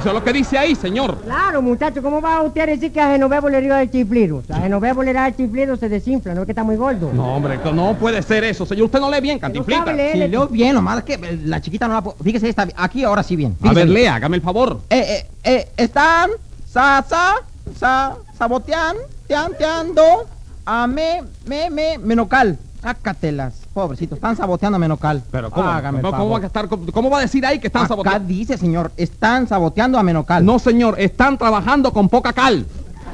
Eso 0.00 0.08
es 0.08 0.14
lo 0.14 0.24
que 0.24 0.32
dice 0.32 0.56
ahí, 0.56 0.74
señor. 0.74 1.18
Claro, 1.18 1.60
muchacho, 1.60 2.02
¿cómo 2.02 2.22
va 2.22 2.40
usted 2.40 2.62
a 2.62 2.66
decir 2.66 2.90
que 2.90 2.98
a 3.02 3.10
Genovevo 3.12 3.50
le 3.50 3.60
dio 3.60 3.76
el 3.76 3.90
chiflido? 3.90 4.42
A 4.48 4.60
Genovevo 4.60 5.02
le 5.02 5.12
da 5.12 5.28
el 5.28 5.36
chiflido, 5.36 5.76
se 5.76 5.90
desinfla, 5.90 6.32
¿no 6.32 6.40
es 6.40 6.46
que 6.46 6.52
está 6.52 6.64
muy 6.64 6.76
gordo? 6.76 7.10
No, 7.12 7.34
hombre, 7.34 7.60
no 7.74 7.94
puede 7.98 8.22
ser 8.22 8.44
eso, 8.44 8.64
señor. 8.64 8.86
Usted 8.86 8.98
no 8.98 9.10
lee 9.10 9.20
bien, 9.20 9.38
Cantinflita. 9.38 9.92
leer. 9.92 10.12
Sí, 10.14 10.28
leo 10.28 10.48
bien, 10.48 10.74
nomás 10.74 10.98
es 10.98 11.04
que 11.04 11.14
eh, 11.14 11.40
la 11.44 11.60
chiquita 11.60 11.86
no 11.86 11.92
la 11.92 12.02
puedo... 12.02 12.16
Fíjese, 12.24 12.48
está 12.48 12.66
aquí 12.76 13.04
ahora 13.04 13.22
sí 13.22 13.36
bien. 13.36 13.54
A 13.62 13.74
ver, 13.74 13.84
bien. 13.84 13.92
lea, 13.92 14.14
hágame 14.14 14.36
el 14.36 14.42
favor. 14.42 14.80
Eh, 14.88 15.04
eh, 15.06 15.26
eh, 15.44 15.68
están 15.76 16.30
sa, 16.66 17.04
sa, 17.06 17.34
sa, 17.78 18.16
sabotean, 18.38 18.96
tean, 19.28 19.52
teando, 19.58 20.26
a 20.64 20.86
me, 20.86 21.24
me, 21.44 21.68
me, 21.68 21.98
menocal. 21.98 22.56
Sácatelas, 22.82 23.54
pobrecitos, 23.74 24.16
están 24.16 24.36
saboteando 24.36 24.76
a 24.76 24.78
Menocal. 24.78 25.22
Pero 25.30 25.50
¿cómo? 25.50 25.68
Hágame 25.68 25.98
el 25.98 26.02
¿Cómo, 26.02 26.12
cómo 26.12 26.22
favor. 26.24 26.40
va 26.40 26.44
a 26.44 26.46
estar, 26.46 26.68
cómo, 26.68 26.86
cómo 26.92 27.10
va 27.10 27.18
a 27.18 27.20
decir 27.22 27.44
ahí 27.44 27.58
que 27.58 27.66
están 27.66 27.82
Acá 27.82 27.88
saboteando? 27.88 28.26
dice, 28.28 28.56
señor, 28.56 28.90
están 28.96 29.46
saboteando 29.46 29.98
a 29.98 30.02
Menocal. 30.02 30.44
No, 30.44 30.58
señor, 30.58 30.94
están 30.98 31.36
trabajando 31.36 31.92
con 31.92 32.08
poca 32.08 32.32
cal. 32.32 32.64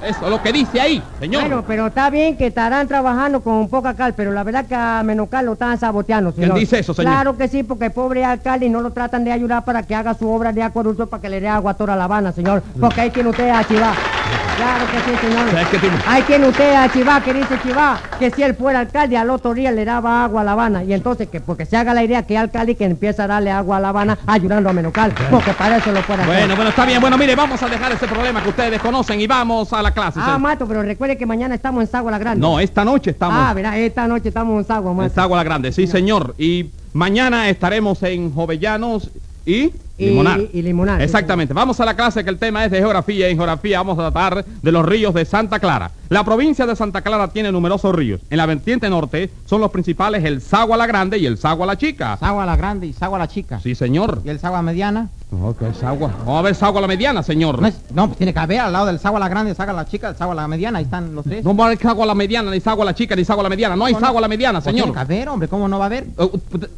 Eso 0.05 0.25
es 0.25 0.31
lo 0.31 0.43
que 0.43 0.53
dice 0.53 0.81
ahí, 0.81 1.03
señor. 1.21 1.43
Bueno, 1.43 1.65
pero 1.67 1.87
está 1.89 2.11
bien 2.11 2.37
que 2.37 2.47
estarán 2.49 2.87
trabajando 2.89 3.41
con 3.41 3.69
poca 3.69 3.95
cal, 3.95 4.15
pero 4.15 4.33
la 4.33 4.45
verdad 4.45 4.67
que 4.67 4.75
a 4.75 5.03
Menocal 5.03 5.47
lo 5.47 5.53
están 5.55 5.79
saboteando, 5.79 6.33
¿Quién 6.33 6.45
señor. 6.49 6.59
dice 6.59 6.79
eso, 6.79 6.95
señor? 6.95 7.13
Claro 7.13 7.37
que 7.37 7.49
sí, 7.49 7.63
porque 7.63 7.87
el 7.87 7.93
pobre 7.93 8.25
alcalde 8.25 8.69
no 8.69 8.81
lo 8.81 8.91
tratan 8.93 9.25
de 9.25 9.33
ayudar 9.33 9.65
para 9.65 9.83
que 9.83 9.95
haga 9.95 10.15
su 10.15 10.29
obra 10.31 10.53
de 10.53 10.63
acueducto 10.63 11.07
para 11.07 11.21
que 11.21 11.29
le 11.29 11.41
dé 11.41 11.49
agua 11.49 11.73
a 11.73 11.75
toda 11.75 11.97
La 11.97 12.05
Habana, 12.05 12.33
señor. 12.33 12.63
Porque 12.81 13.01
ahí 13.01 13.11
tiene 13.11 13.31
usted 13.31 13.49
a 13.49 13.65
Chivá. 13.65 13.95
Claro 14.57 14.87
que 14.91 14.99
sí, 14.99 15.17
señor. 15.21 15.51
¿Sabes 15.51 15.69
qué 15.69 15.79
tiene? 15.79 15.97
Ahí 16.07 16.23
tiene 16.23 16.49
usted 16.49 16.75
a 16.75 16.91
Chivá, 16.91 17.21
que 17.21 17.35
dice 17.35 17.59
Chivá, 17.63 17.99
que 18.19 18.31
si 18.31 18.43
él 18.43 18.55
fuera 18.55 18.81
alcalde, 18.81 19.17
al 19.19 19.29
otro 19.29 19.53
día 19.53 19.71
le 19.71 19.85
daba 19.85 20.25
agua 20.25 20.41
a 20.41 20.45
La 20.45 20.53
Habana. 20.53 20.83
Y 20.83 20.95
entonces, 20.95 21.29
que 21.29 21.41
porque 21.41 21.67
se 21.67 21.77
haga 21.77 21.93
la 21.93 22.03
idea 22.03 22.23
que 22.23 22.39
alcalde 22.39 22.75
que 22.75 22.85
empieza 22.85 23.25
a 23.25 23.27
darle 23.27 23.51
agua 23.51 23.77
a 23.77 23.81
La 23.81 23.91
Habana 23.91 24.19
ayudando 24.27 24.71
a 24.71 24.73
Menocal, 24.73 25.13
porque 25.31 25.53
para 25.53 25.77
eso 25.77 25.93
lo 25.93 26.01
puede 26.01 26.23
hacer. 26.23 26.35
Bueno, 26.35 26.57
bueno, 26.57 26.71
está 26.71 26.87
bien. 26.87 27.01
Bueno, 27.03 27.19
mire, 27.19 27.37
vamos 27.37 27.63
a 27.63 27.69
dejar 27.69 27.93
ese 27.93 28.07
problema 28.07 28.43
que 28.43 28.49
ustedes 28.49 28.81
conocen 28.81 29.21
y 29.21 29.27
vamos 29.27 29.73
a 29.75 29.83
la 29.83 29.86
clase. 29.93 30.21
Ah. 30.23 30.39
Mato, 30.39 30.67
pero 30.67 30.83
recuerde 30.83 31.17
que 31.17 31.27
mañana 31.27 31.55
estamos 31.55 31.83
en 31.83 31.89
Sagua 31.89 32.11
la 32.11 32.19
Grande. 32.19 32.41
no, 32.41 32.61
esta 32.61 32.85
noche 32.85 33.11
estamos 33.11 33.37
Ah, 33.39 33.53
verá, 33.55 33.79
esta 33.79 34.07
noche 34.07 34.29
estamos 34.29 34.59
en 34.61 34.67
Sagua, 34.67 34.91
en 34.91 34.97
Mato. 34.97 35.15
Sagua 35.15 35.37
la 35.39 35.45
Grande. 35.45 35.73
Sí, 35.73 35.87
señor. 35.87 36.35
Y 36.39 36.71
mañana 36.93 37.49
estaremos 37.49 38.03
en 38.03 38.33
Jovellanos 38.33 39.11
y... 39.45 39.73
Y- 39.99 40.07
Limonar. 40.11 40.41
y 40.53 40.63
Limonar, 40.63 40.99
sí, 40.99 41.05
Exactamente. 41.05 41.55
Vamos 41.55 41.81
a 41.81 41.85
la 41.87 41.95
clase 41.97 42.23
que 42.23 42.31
el 42.31 42.39
tema 42.39 42.65
es 42.65 42.71
de 42.71 42.79
geografía 42.79 43.29
y 43.29 43.31
en 43.33 43.37
geografía 43.39 43.79
vamos 43.79 43.99
a 43.99 44.11
tratar 44.11 44.45
de 44.45 44.73
los 44.73 44.85
ríos 44.85 45.15
de 45.15 45.25
Santa 45.25 45.59
Clara. 45.59 45.91
La 46.09 46.23
provincia 46.23 46.67
de 46.67 46.77
Santa 46.77 47.01
Clara 47.03 47.29
tiene 47.29 47.51
numerosos 47.51 47.95
ríos. 47.95 48.21
En 48.31 48.37
la 48.37 48.47
vertiente 48.47 48.89
norte 48.91 49.31
son 49.47 49.61
los 49.61 49.71
principales 49.71 50.25
el 50.25 50.41
Sagua 50.41 50.77
la 50.77 50.87
Grande 50.87 51.19
y 51.19 51.27
el 51.27 51.39
Sagua 51.39 51.67
la 51.67 51.77
Chica. 51.77 52.17
Sagua 52.19 52.45
la 52.47 52.57
grande 52.57 52.87
y 52.87 52.93
Sagua 52.93 53.19
la 53.19 53.27
chica. 53.27 53.59
Sí, 53.61 53.75
señor. 53.75 54.21
¿Y 54.25 54.29
el 54.29 54.39
Sagua 54.39 54.63
mediana? 54.63 55.09
Ok, 55.43 55.63
Sagua. 55.81 56.13
Vamos 56.21 56.39
a 56.39 56.43
ver 56.43 56.55
Sagua 56.55 56.81
la 56.81 56.87
mediana, 56.87 57.23
señor. 57.25 57.61
No, 57.61 57.67
es- 57.67 57.81
no, 57.93 58.07
pues 58.07 58.19
tiene 58.19 58.33
que 58.33 58.39
haber 58.39 58.61
al 58.61 58.73
lado 58.73 58.87
del 58.87 59.01
Sagua 59.01 59.19
la 59.19 59.29
grande, 59.29 59.53
Sagua 59.57 59.73
la 59.75 59.85
chica, 59.87 60.11
el 60.11 60.17
Sagua 60.17 60.35
la 60.37 60.47
mediana, 60.47 60.79
ahí 60.79 60.85
están 60.85 61.15
los 61.15 61.25
tres. 61.25 61.43
No 61.45 61.57
va 61.57 61.65
a 61.65 61.67
haber 61.69 61.79
Sagua 61.81 62.07
la 62.07 62.15
mediana, 62.15 62.51
ni 62.53 62.61
Sagua 62.61 62.85
la 62.85 62.95
chica, 62.95 63.17
ni 63.17 63.25
Sagua 63.25 63.43
la 63.43 63.49
mediana. 63.49 63.75
No 63.75 63.87
hay 63.87 63.95
¿Cómo 63.95 64.01
no? 64.03 64.07
Sagua 64.07 64.21
la 64.21 64.29
mediana, 64.29 64.61
Pues 64.61 64.73
tiene 64.73 64.81
señor. 64.83 64.95
que 64.95 65.01
haber, 65.01 65.29
hombre, 65.29 65.49
¿cómo 65.49 65.67
no 65.67 65.79
va 65.79 65.87
a 65.87 65.87
haber? 65.87 66.05
Eh, 66.17 66.31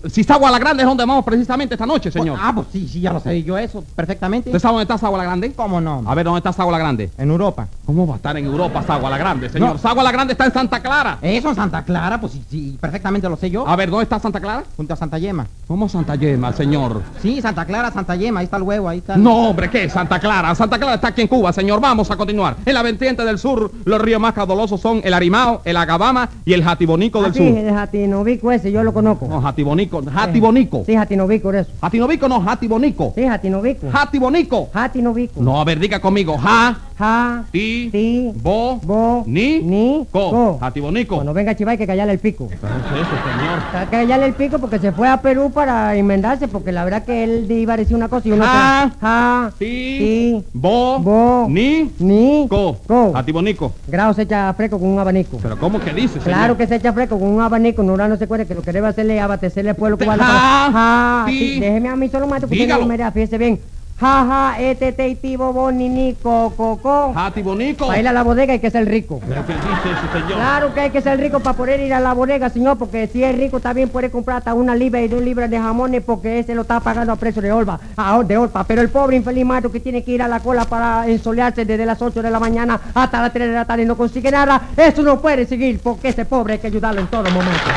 Si 0.09 0.25
Sagua 0.25 0.51
la 0.51 0.59
Grande 0.59 0.83
es 0.83 0.89
donde 0.89 1.05
vamos 1.05 1.25
precisamente 1.25 1.75
esta 1.75 1.85
noche, 1.87 2.11
señor. 2.11 2.39
Ah, 2.41 2.53
pues 2.55 2.69
sí, 2.73 2.89
sí, 2.89 3.01
ya 3.09 3.13
lo 3.15 3.21
sé 3.21 3.43
yo 3.43 3.59
eso 3.59 3.85
perfectamente. 3.97 4.51
¿Usted 4.51 4.59
sabe 4.61 4.73
dónde 4.75 4.83
está 4.85 4.99
Sagua 4.99 5.19
la 5.19 5.25
Grande? 5.25 5.53
¿Cómo 5.53 5.81
no? 5.81 6.03
A 6.07 6.15
ver, 6.15 6.25
¿dónde 6.25 6.39
está 6.39 6.53
Sagua 6.53 6.73
la 6.73 6.79
Grande? 6.79 7.11
En 7.19 7.31
Europa. 7.31 7.67
¿Cómo 7.87 8.07
va 8.07 8.15
a 8.15 8.17
estar 8.17 8.37
en 8.37 8.45
Europa 8.47 8.83
Sagua 8.83 9.11
la 9.11 9.19
Grande, 9.19 9.49
señor? 9.51 9.73
No. 9.73 9.79
Sagua 9.79 10.03
la 10.03 10.13
Grande 10.13 10.33
está 10.33 10.45
en 10.47 10.53
Santa 10.53 10.81
Clara. 10.81 11.19
Eso 11.23 11.49
en 11.51 11.55
Santa 11.55 11.83
Clara, 11.85 12.21
pues 12.21 12.33
sí, 12.33 12.45
sí, 12.51 12.79
perfectamente 12.81 13.29
lo 13.29 13.37
sé 13.37 13.51
yo. 13.51 13.67
A 13.67 13.77
ver, 13.77 13.91
¿dónde 13.91 14.05
está 14.05 14.19
Santa 14.19 14.41
Clara? 14.41 14.65
Junto 14.77 14.95
a 14.95 14.97
Santa 14.97 15.19
Yema. 15.19 15.47
¿Cómo 15.67 15.89
Santa 15.89 16.15
Yema, 16.17 16.53
señor? 16.53 17.03
Sí, 17.23 17.41
Santa 17.43 17.65
Clara, 17.65 17.91
Santa 17.91 18.17
Yema, 18.17 18.41
ahí 18.41 18.45
está 18.45 18.57
el 18.57 18.63
huevo, 18.63 18.89
ahí 18.89 18.99
está. 18.99 19.15
el- 19.15 19.23
No, 19.23 19.49
hombre, 19.51 19.71
¿qué? 19.71 19.89
Santa 19.89 20.19
Clara. 20.21 20.55
Santa 20.55 20.79
Clara 20.79 20.95
está 20.95 21.09
aquí 21.09 21.23
en 21.23 21.29
Cuba, 21.29 21.53
señor. 21.53 21.81
Vamos 21.81 22.11
a 22.11 22.17
continuar. 22.17 22.57
En 22.65 22.75
la 22.75 22.83
vertiente 22.83 23.25
del 23.25 23.39
sur, 23.39 23.71
los 23.85 24.01
ríos 24.01 24.21
más 24.21 24.33
caudalosos 24.35 24.81
son 24.81 25.01
el 25.05 25.15
Arimao, 25.15 25.63
el 25.65 25.77
Agabama 25.77 26.29
y 26.45 26.53
el 26.53 26.63
Jatibonico 26.65 27.23
del 27.23 27.35
sur. 27.35 27.43
el 27.43 27.71
Jatinovico 27.73 28.53
ese, 28.53 28.71
yo 28.73 28.83
lo 28.83 28.93
conozco. 28.93 29.27
No, 29.29 29.41
Jatibonico. 29.41 30.03
Jatibonico. 30.05 30.83
Sí, 30.87 30.95
Jatinovico, 30.95 31.53
eso. 31.53 31.71
Jatinovico 31.81 32.29
no, 32.29 32.41
Jatibonico. 32.43 32.98
Sí, 33.15 33.23
Jatinovico. 33.27 33.91
Jatibonico. 33.91 34.71
Jatinovico. 34.73 35.41
No, 35.41 35.61
a 35.61 35.65
ver, 35.65 35.79
diga 35.79 36.01
conmigo. 36.01 36.37
Ja, 36.39 36.77
Ja, 36.99 37.45
ti, 37.53 37.91
ti, 37.93 38.33
bo, 38.43 38.81
bo, 38.83 39.23
ni, 39.25 39.61
ni, 39.61 40.05
co. 40.11 40.31
co. 40.31 40.59
Jatibonico. 40.61 41.15
Cuando 41.15 41.33
venga 41.33 41.55
Chivá 41.55 41.71
hay 41.71 41.79
que 41.79 41.87
callarle 41.87 42.15
el 42.15 42.19
pico. 42.19 42.49
¿Qué 42.49 42.57
es 42.57 42.61
eso, 42.61 43.11
señor? 43.39 43.61
Hay 43.73 43.85
que 43.87 43.91
callarle 43.93 44.27
el 44.27 44.35
pico 44.35 44.59
porque 44.59 44.81
se 44.81 44.91
fue 44.91 45.09
a 45.09 45.23
Perú 45.23 45.53
para 45.53 45.95
enmendarse, 45.95 46.49
porque 46.49 46.73
la 46.73 46.83
verdad 46.83 47.05
que 47.05 47.23
él 47.23 47.47
iba 47.53 47.75
a 47.75 47.77
decir 47.77 47.95
una 47.95 48.09
cosa 48.09 48.27
y 48.27 48.33
uno 48.33 48.45
Ja, 48.45 48.51
otra. 48.51 48.97
Ja, 49.01 49.53
Ti, 49.61 49.65
ti, 49.65 50.45
bo, 50.53 50.99
bo, 50.99 51.47
ni, 51.49 51.89
ni, 52.01 52.49
co. 52.49 52.81
co. 52.85 53.13
Jatibonico. 53.13 53.71
Grado 53.87 54.13
se 54.15 54.23
echa 54.23 54.53
fresco 54.55 54.81
con 54.81 54.89
un 54.89 54.99
abanico. 54.99 55.39
Pero 55.41 55.57
¿cómo 55.57 55.79
que 55.79 55.95
dice, 55.95 56.15
señor? 56.15 56.25
Claro 56.25 56.57
que 56.57 56.67
se 56.67 56.75
echa 56.75 56.93
fresco 56.93 57.17
con 57.17 57.29
un 57.29 57.41
abanico, 57.41 57.85
no 57.85 57.97
no 57.97 58.17
se 58.17 58.25
acuerde 58.25 58.45
que 58.45 58.57
lo 58.57 58.63
que 58.63 58.73
debe 58.73 58.89
hacerle 58.89 59.19
es 59.19 59.23
abastecerle 59.23 59.71
al 59.71 59.77
pueblo 59.77 59.99
cubano. 59.99 60.25
ja, 60.25 60.71
ja, 60.73 61.25
ti, 61.29 61.61
déjeme 61.61 61.91
a 61.91 61.95
mí 61.95 62.09
solo 62.09 62.27
mato, 62.27 62.49
porque 62.49 62.67
no 62.67 62.87
me 62.87 63.11
fíjese 63.13 63.39
bien. 63.39 63.78
Ja, 64.01 64.25
ja, 64.29 64.61
este, 64.61 64.93
te, 64.93 65.13
ti, 65.17 65.35
bobo, 65.35 65.73
ni, 65.73 65.89
ni, 65.89 66.15
co, 66.15 66.53
co, 66.57 66.79
co. 66.81 67.13
Jatibonico. 67.15 67.89
Para 67.89 67.99
ir 67.99 68.07
a 68.07 68.13
la 68.13 68.23
bodega 68.23 68.53
hay 68.53 68.61
que 68.61 68.71
ser 68.71 68.87
rico. 68.87 69.21
¿Pero 69.29 69.45
qué 69.45 69.55
dice 69.55 69.91
ese 69.91 70.13
señor? 70.13 70.35
Claro 70.35 70.73
que 70.73 70.81
hay 70.81 70.91
que 70.91 71.03
ser 71.03 71.19
rico 71.19 71.41
para 71.41 71.57
poder 71.57 71.81
ir 71.81 71.93
a 71.93 71.99
la 71.99 72.15
bodega, 72.15 72.49
señor, 72.49 72.79
porque 72.79 73.09
si 73.09 73.25
es 73.25 73.37
rico 73.37 73.59
también 73.59 73.89
puede 73.89 74.09
comprar 74.09 74.39
hasta 74.39 74.55
una 74.55 74.77
libra 74.77 75.01
y 75.01 75.09
dos 75.09 75.21
libras 75.21 75.51
de 75.51 75.59
jamones 75.59 76.05
porque 76.05 76.39
ese 76.39 76.55
lo 76.55 76.63
está 76.63 76.79
pagando 76.79 77.13
a 77.13 77.17
precio 77.17 77.43
de 77.43 77.51
olva, 77.51 77.81
a, 77.97 78.23
de 78.23 78.37
olpa. 78.37 78.63
Pero 78.63 78.83
el 78.83 78.89
pobre 78.89 79.17
infeliz 79.17 79.45
mato 79.45 79.73
que 79.73 79.81
tiene 79.81 80.05
que 80.05 80.13
ir 80.13 80.23
a 80.23 80.29
la 80.29 80.39
cola 80.39 80.65
para 80.65 81.09
ensolearse 81.09 81.65
desde 81.65 81.85
las 81.85 82.01
8 82.01 82.23
de 82.23 82.31
la 82.31 82.39
mañana 82.39 82.81
hasta 82.95 83.21
las 83.21 83.33
3 83.33 83.49
de 83.49 83.55
la 83.55 83.65
tarde 83.65 83.83
y 83.83 83.87
no 83.87 83.97
consigue 83.97 84.31
nada, 84.31 84.63
eso 84.77 85.03
no 85.03 85.21
puede 85.21 85.45
seguir 85.45 85.81
porque 85.83 86.11
ese 86.11 86.25
pobre 86.25 86.53
hay 86.55 86.59
que 86.61 86.69
ayudarlo 86.69 87.01
en 87.01 87.09
todo 87.09 87.25
momento. 87.31 87.69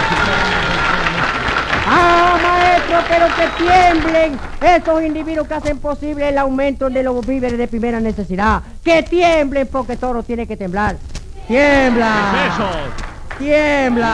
¡Ah, 1.85 2.37
maestro, 2.41 2.99
pero 3.09 3.27
que 3.35 3.63
tiemblen! 3.63 4.39
Esos 4.61 5.03
individuos 5.03 5.47
que 5.47 5.53
hacen 5.55 5.79
posible 5.79 6.29
el 6.29 6.37
aumento 6.37 6.89
de 6.89 7.03
los 7.03 7.25
víveres 7.25 7.57
de 7.57 7.67
primera 7.67 7.99
necesidad. 7.99 8.61
¡Que 8.83 9.03
tiemblen! 9.03 9.67
Porque 9.67 9.97
todo 9.97 10.23
tiene 10.23 10.47
que 10.47 10.57
temblar. 10.57 10.97
¡Tiembla! 11.47 12.07
¡Tiembla! 13.37 14.11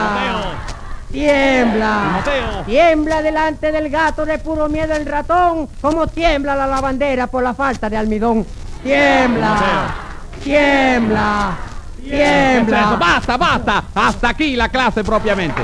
¡Tiembla! 1.10 2.22
¡Tiembla 2.66 3.22
delante 3.22 3.72
del 3.72 3.88
gato 3.88 4.26
de 4.26 4.38
puro 4.38 4.68
miedo 4.68 4.94
el 4.94 5.06
ratón! 5.06 5.68
Como 5.80 6.06
tiembla 6.06 6.54
la 6.54 6.66
lavandera 6.66 7.26
por 7.26 7.42
la 7.42 7.54
falta 7.54 7.88
de 7.88 7.96
almidón. 7.96 8.44
¡Tiembla! 8.82 9.94
¡Tiembla! 10.42 11.56
¡Tiembla! 12.02 12.96
Basta, 12.98 13.36
basta. 13.36 13.84
Hasta 13.94 14.28
aquí 14.30 14.56
la 14.56 14.68
clase 14.68 15.04
propiamente. 15.04 15.62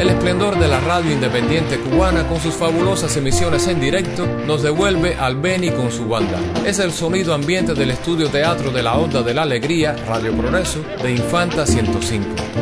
El 0.00 0.08
esplendor 0.08 0.58
de 0.58 0.66
la 0.66 0.80
radio 0.80 1.12
independiente 1.12 1.78
cubana 1.78 2.26
con 2.26 2.40
sus 2.40 2.54
fabulosas 2.54 3.14
emisiones 3.18 3.68
en 3.68 3.78
directo 3.78 4.26
nos 4.46 4.62
devuelve 4.62 5.14
al 5.16 5.36
Beni 5.36 5.68
con 5.72 5.92
su 5.92 6.08
banda. 6.08 6.40
Es 6.64 6.78
el 6.78 6.90
sonido 6.90 7.34
ambiente 7.34 7.74
del 7.74 7.90
estudio 7.90 8.30
teatro 8.30 8.70
de 8.70 8.82
la 8.82 8.94
Onda 8.94 9.20
de 9.22 9.34
la 9.34 9.42
Alegría, 9.42 9.94
Radio 10.06 10.32
Progreso, 10.34 10.82
de 11.02 11.12
Infanta 11.12 11.66
105. 11.66 12.59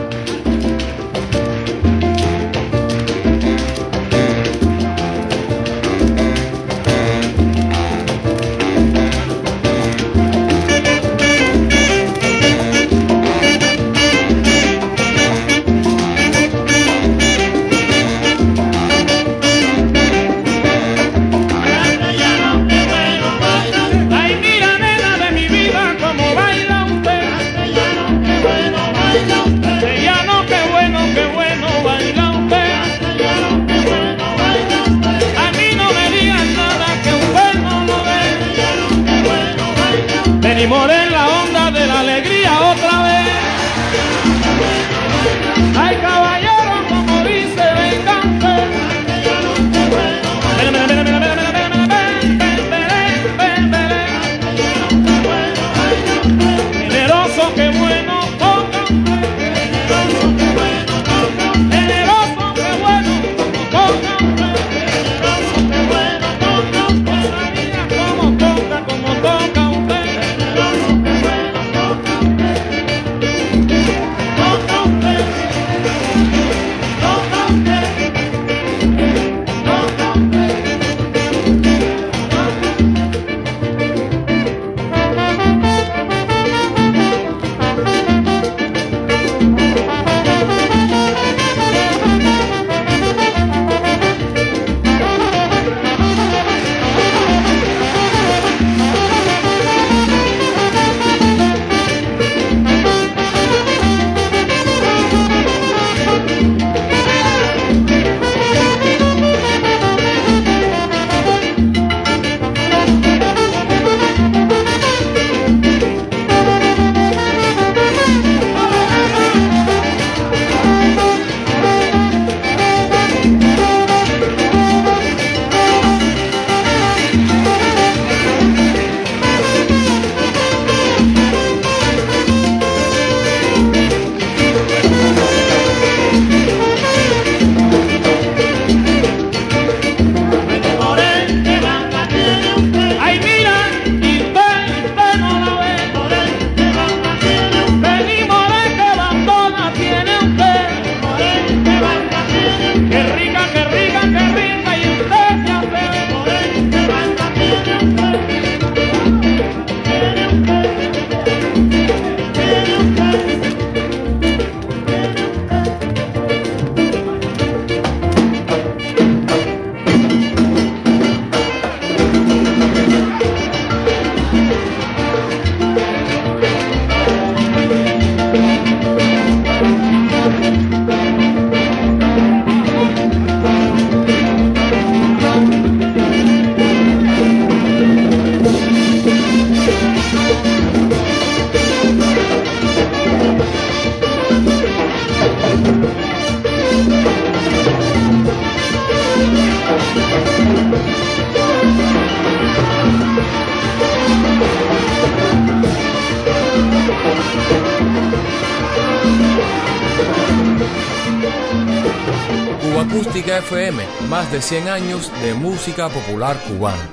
Acústica 212.88 213.36
FM, 213.36 213.84
más 214.08 214.32
de 214.32 214.40
100 214.40 214.68
años 214.68 215.12
de 215.20 215.34
música 215.34 215.90
popular 215.90 216.38
cubana. 216.48 216.88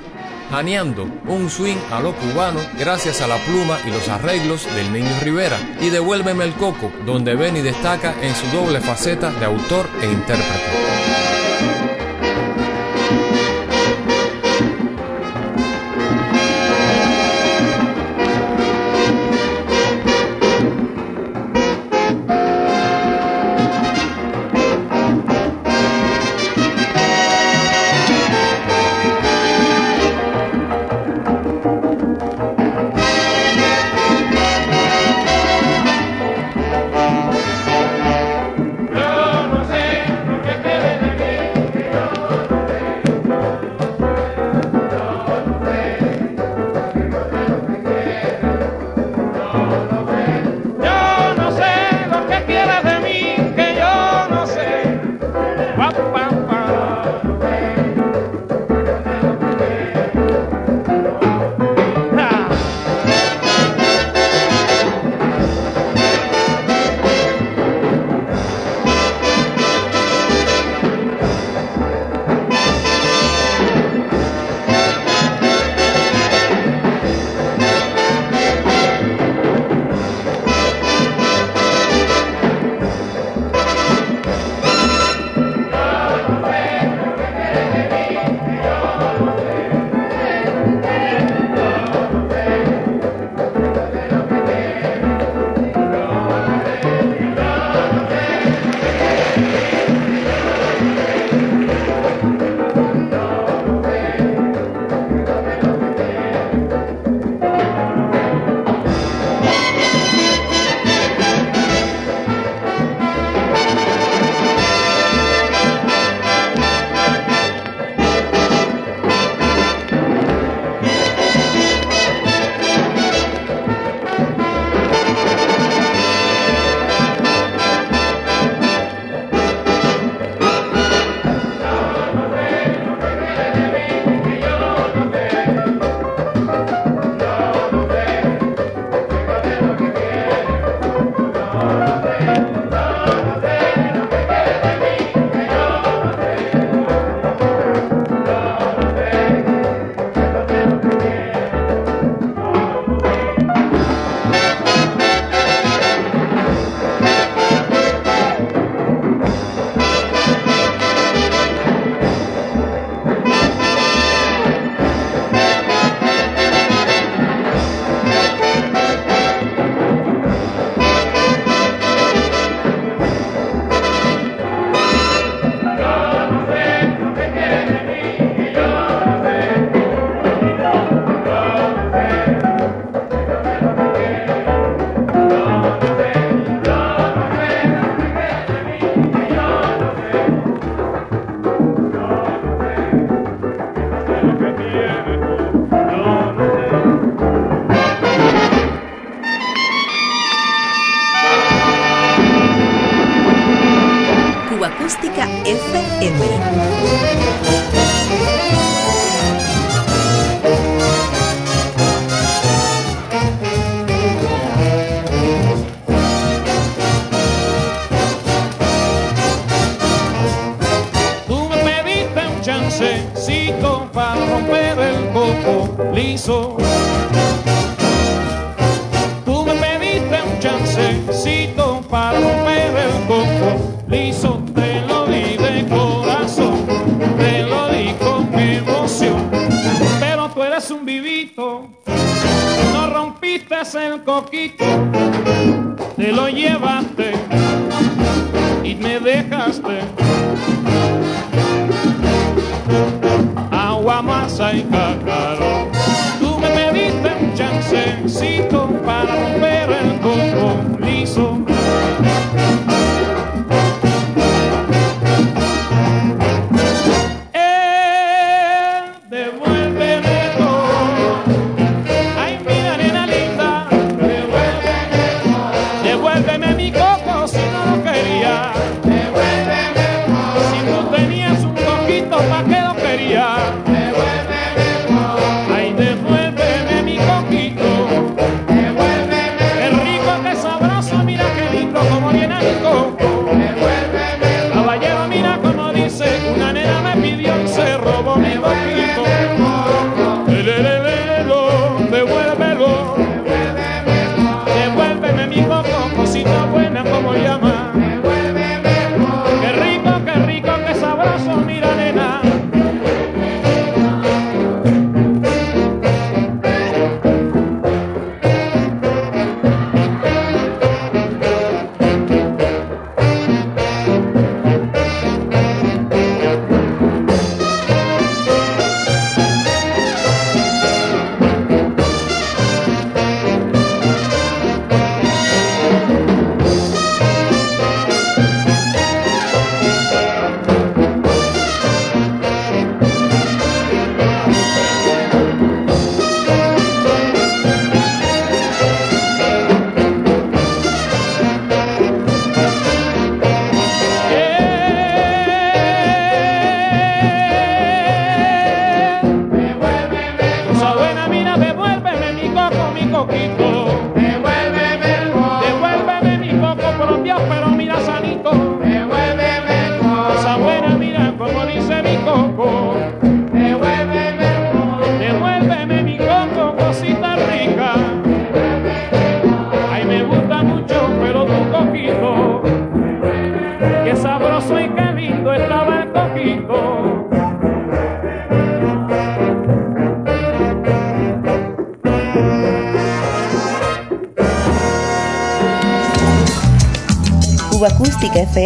Janeando 0.50 1.08
un 1.26 1.48
swing 1.48 1.78
a 1.90 2.00
lo 2.00 2.14
cubano 2.14 2.60
gracias 2.78 3.22
a 3.22 3.26
la 3.26 3.38
pluma 3.46 3.78
y 3.86 3.90
los 3.90 4.06
arreglos 4.10 4.66
del 4.74 4.92
Niño 4.92 5.10
Rivera 5.22 5.56
y 5.80 5.88
Devuélveme 5.88 6.44
el 6.44 6.52
Coco, 6.52 6.92
donde 7.06 7.34
Benny 7.34 7.62
destaca 7.62 8.14
en 8.20 8.34
su 8.34 8.46
doble 8.54 8.80
faceta 8.82 9.30
de 9.32 9.46
autor 9.46 9.88
e 10.02 10.04
intérprete. 10.04 11.05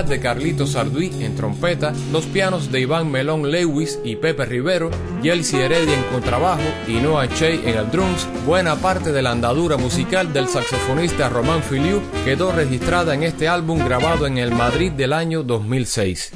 De 0.00 0.20
Carlito 0.20 0.66
Sarduí 0.66 1.12
en 1.22 1.36
trompeta, 1.36 1.92
los 2.12 2.24
pianos 2.24 2.72
de 2.72 2.80
Iván 2.80 3.10
Melón 3.10 3.50
Lewis 3.50 3.98
y 4.02 4.16
Pepe 4.16 4.46
Rivero, 4.46 4.90
Yelsi 5.22 5.58
Heredia 5.58 5.94
en 5.94 6.02
contrabajo 6.04 6.62
y 6.88 6.92
Noah 6.92 7.28
Che 7.28 7.68
en 7.68 7.76
el 7.76 7.90
drums, 7.90 8.26
buena 8.46 8.76
parte 8.76 9.12
de 9.12 9.20
la 9.20 9.32
andadura 9.32 9.76
musical 9.76 10.32
del 10.32 10.48
saxofonista 10.48 11.28
Román 11.28 11.62
Filiu 11.62 12.00
quedó 12.24 12.52
registrada 12.52 13.14
en 13.14 13.22
este 13.22 13.48
álbum 13.48 13.84
grabado 13.84 14.26
en 14.26 14.38
el 14.38 14.52
Madrid 14.52 14.92
del 14.92 15.12
año 15.12 15.42
2006. 15.42 16.32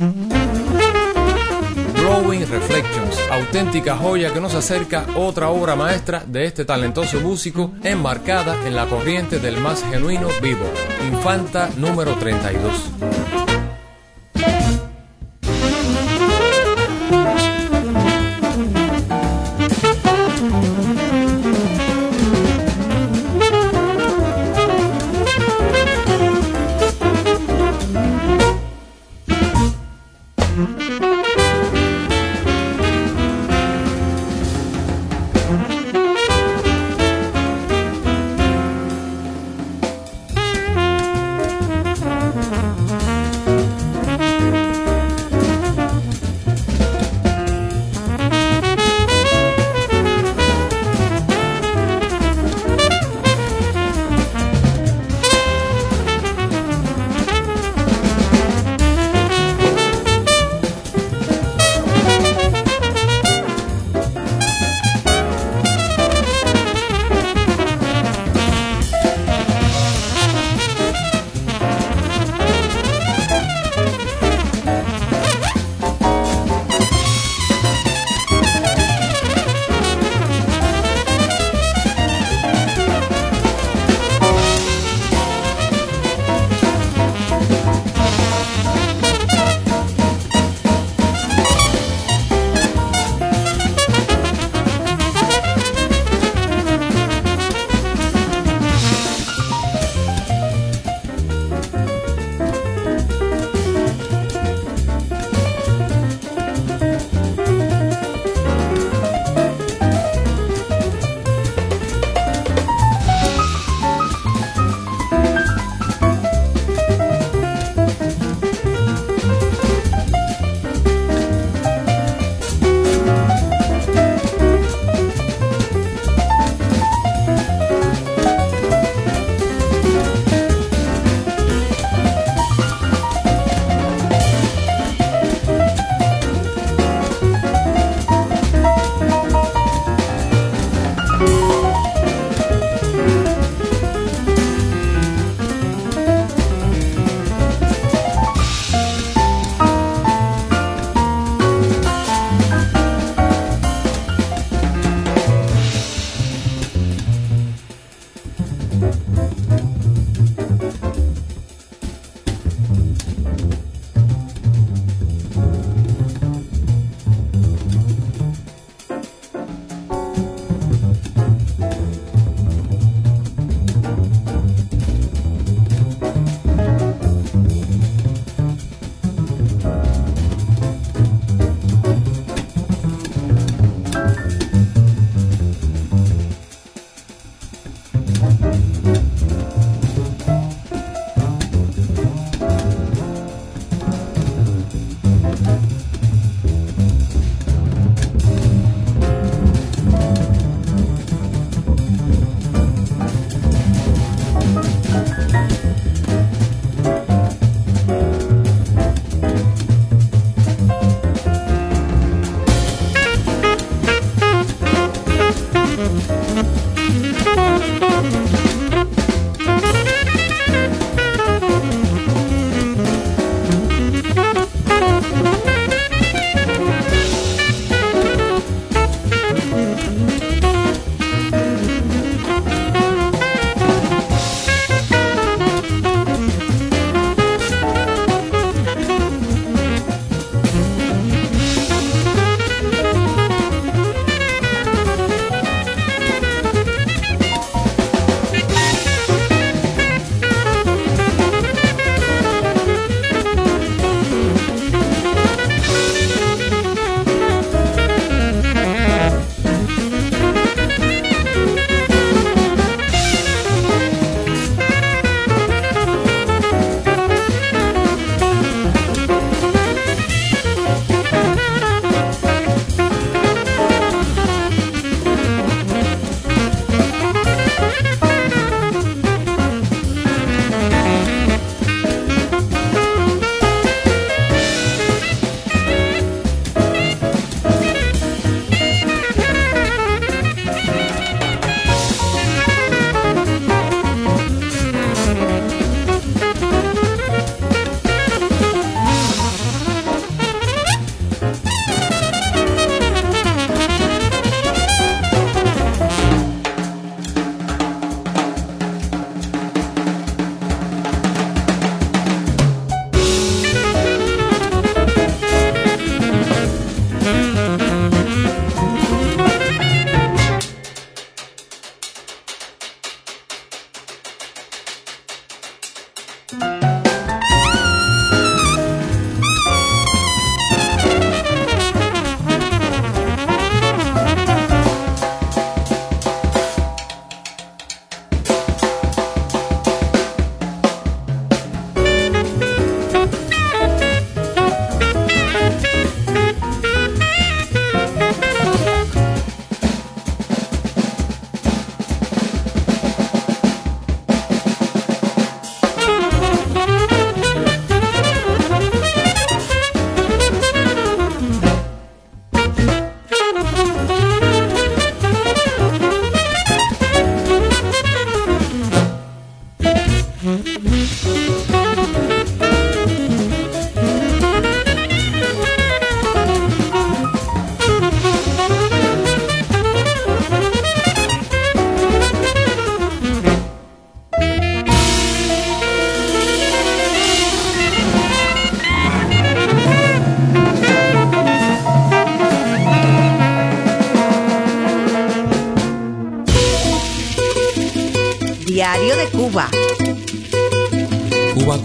Growing 1.94 2.46
Reflections, 2.46 3.18
auténtica 3.30 3.96
joya 3.96 4.34
que 4.34 4.40
nos 4.40 4.54
acerca 4.54 5.06
otra 5.16 5.48
obra 5.48 5.76
maestra 5.76 6.22
de 6.26 6.44
este 6.44 6.66
talentoso 6.66 7.20
músico 7.20 7.72
enmarcada 7.82 8.54
en 8.66 8.76
la 8.76 8.84
corriente 8.86 9.38
del 9.38 9.56
más 9.56 9.82
genuino 9.90 10.28
vivo, 10.42 10.66
Infanta 11.10 11.70
número 11.78 12.14
32. 12.16 13.15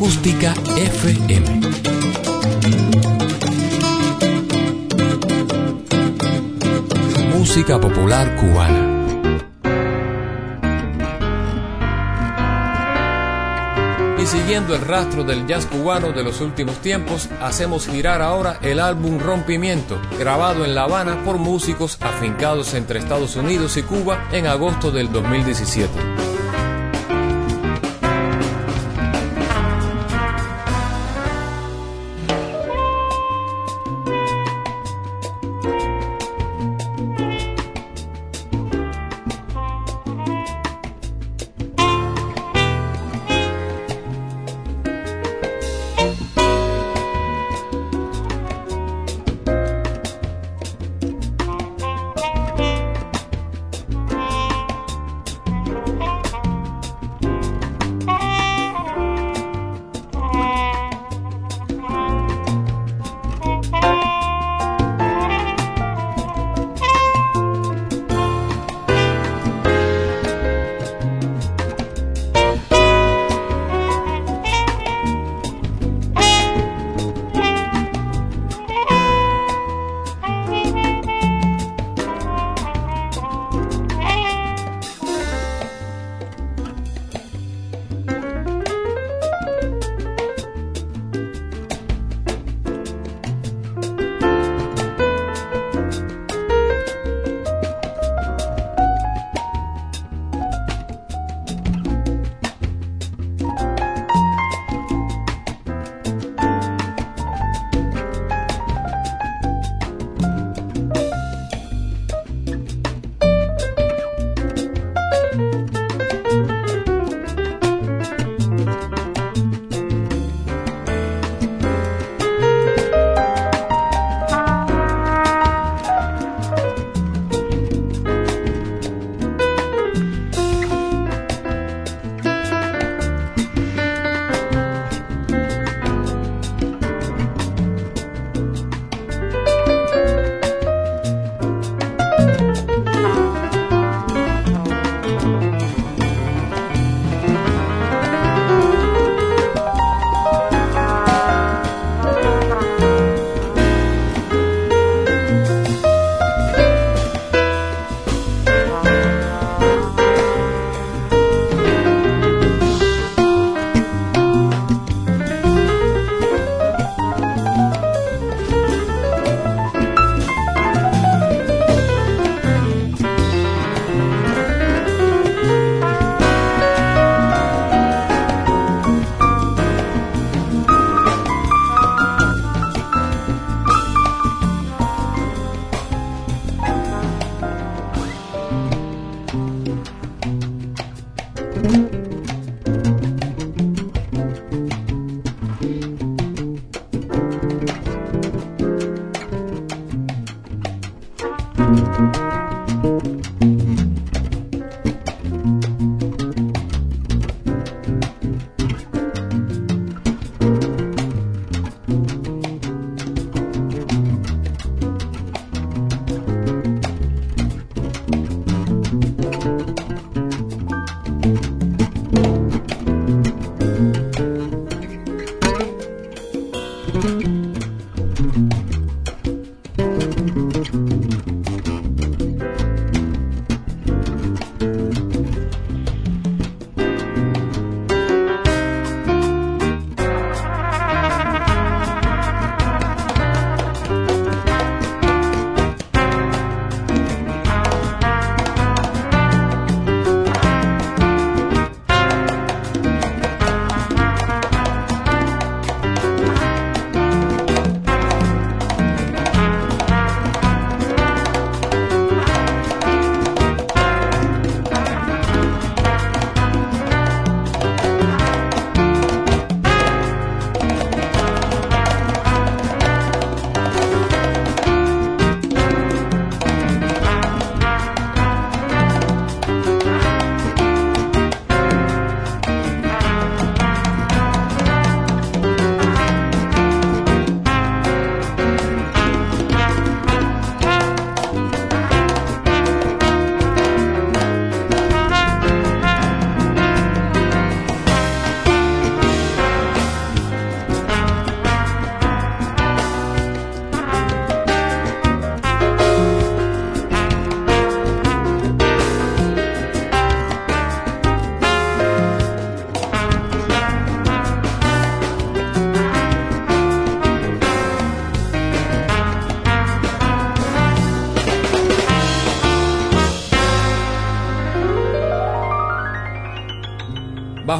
Acústica 0.01 0.55
FM. 0.77 1.61
Música 7.37 7.79
popular 7.79 8.35
cubana. 8.37 8.97
Y 14.19 14.25
siguiendo 14.25 14.73
el 14.73 14.81
rastro 14.81 15.23
del 15.23 15.45
jazz 15.45 15.67
cubano 15.67 16.11
de 16.11 16.23
los 16.23 16.41
últimos 16.41 16.77
tiempos, 16.77 17.29
hacemos 17.39 17.85
girar 17.85 18.23
ahora 18.23 18.57
el 18.63 18.79
álbum 18.79 19.19
Rompimiento, 19.19 20.01
grabado 20.17 20.65
en 20.65 20.73
La 20.73 20.85
Habana 20.85 21.23
por 21.23 21.37
músicos 21.37 21.99
afincados 22.01 22.73
entre 22.73 22.97
Estados 22.97 23.35
Unidos 23.35 23.77
y 23.77 23.83
Cuba 23.83 24.27
en 24.31 24.47
agosto 24.47 24.89
del 24.89 25.11
2017. 25.11 26.40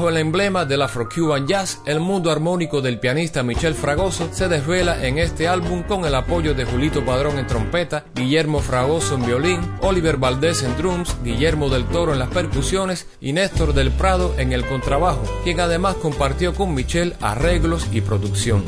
Bajo 0.02 0.10
el 0.10 0.18
emblema 0.18 0.66
del 0.66 0.82
Afro-Cuban 0.82 1.46
Jazz, 1.46 1.80
el 1.86 2.00
mundo 2.00 2.32
armónico 2.32 2.82
del 2.82 3.00
pianista 3.00 3.44
Michel 3.44 3.76
Fragoso 3.76 4.30
se 4.32 4.48
desvela 4.48 5.06
en 5.06 5.20
este 5.20 5.48
álbum 5.48 5.84
con 5.84 6.06
el 6.06 6.16
apoyo 6.16 6.56
de 6.56 6.66
Julito 6.66 7.06
Padrón 7.06 7.38
en 7.38 7.46
trompeta, 7.46 8.06
Guillermo 8.16 8.62
Fragoso 8.62 9.14
en 9.14 9.28
violín, 9.28 9.60
Oliver 9.82 10.18
Valdés 10.18 10.64
en 10.64 10.76
drums, 10.76 11.16
Guillermo 11.24 11.70
del 11.70 11.86
Toro 11.86 12.14
en 12.14 12.18
las 12.18 12.30
percusiones 12.30 13.06
y 13.22 13.34
Néstor 13.34 13.76
del 13.76 13.92
Prado 13.92 14.34
en 14.40 14.54
el 14.54 14.66
contrabajo, 14.66 15.22
quien 15.44 15.60
además 15.60 15.94
compartió 15.98 16.56
con 16.56 16.74
Michel 16.74 17.14
arreglos 17.22 17.88
y 17.92 18.02
producción. 18.02 18.64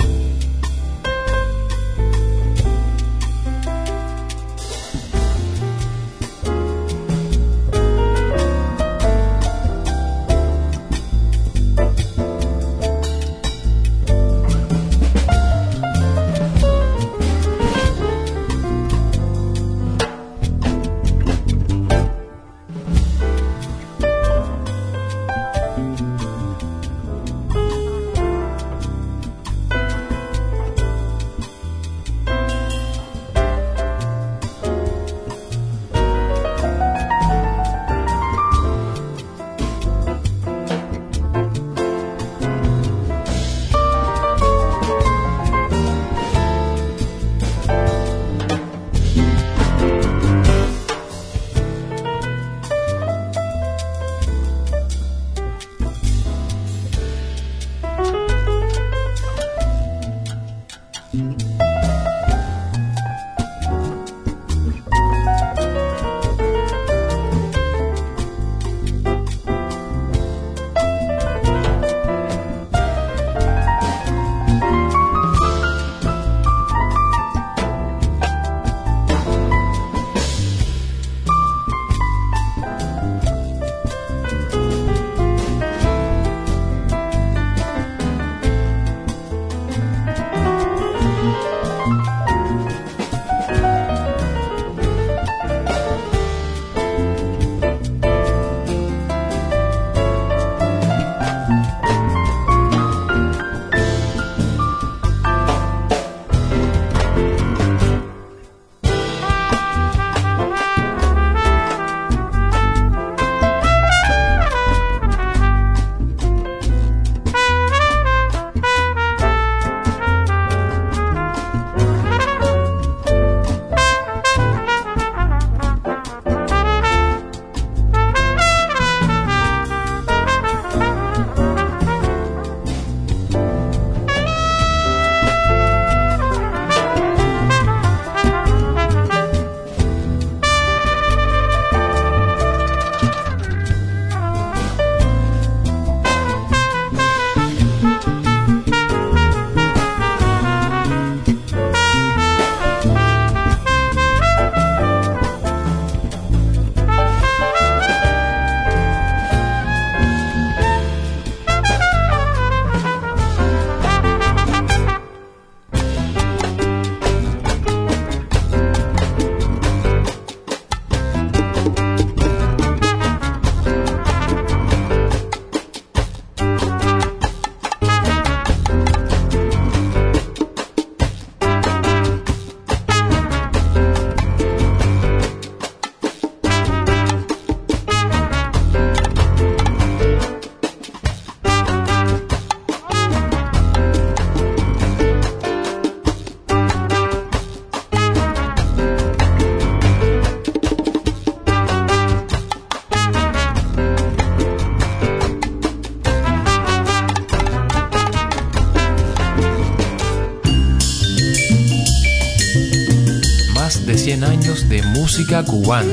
Música 215.03 215.43
cubana. 215.43 215.91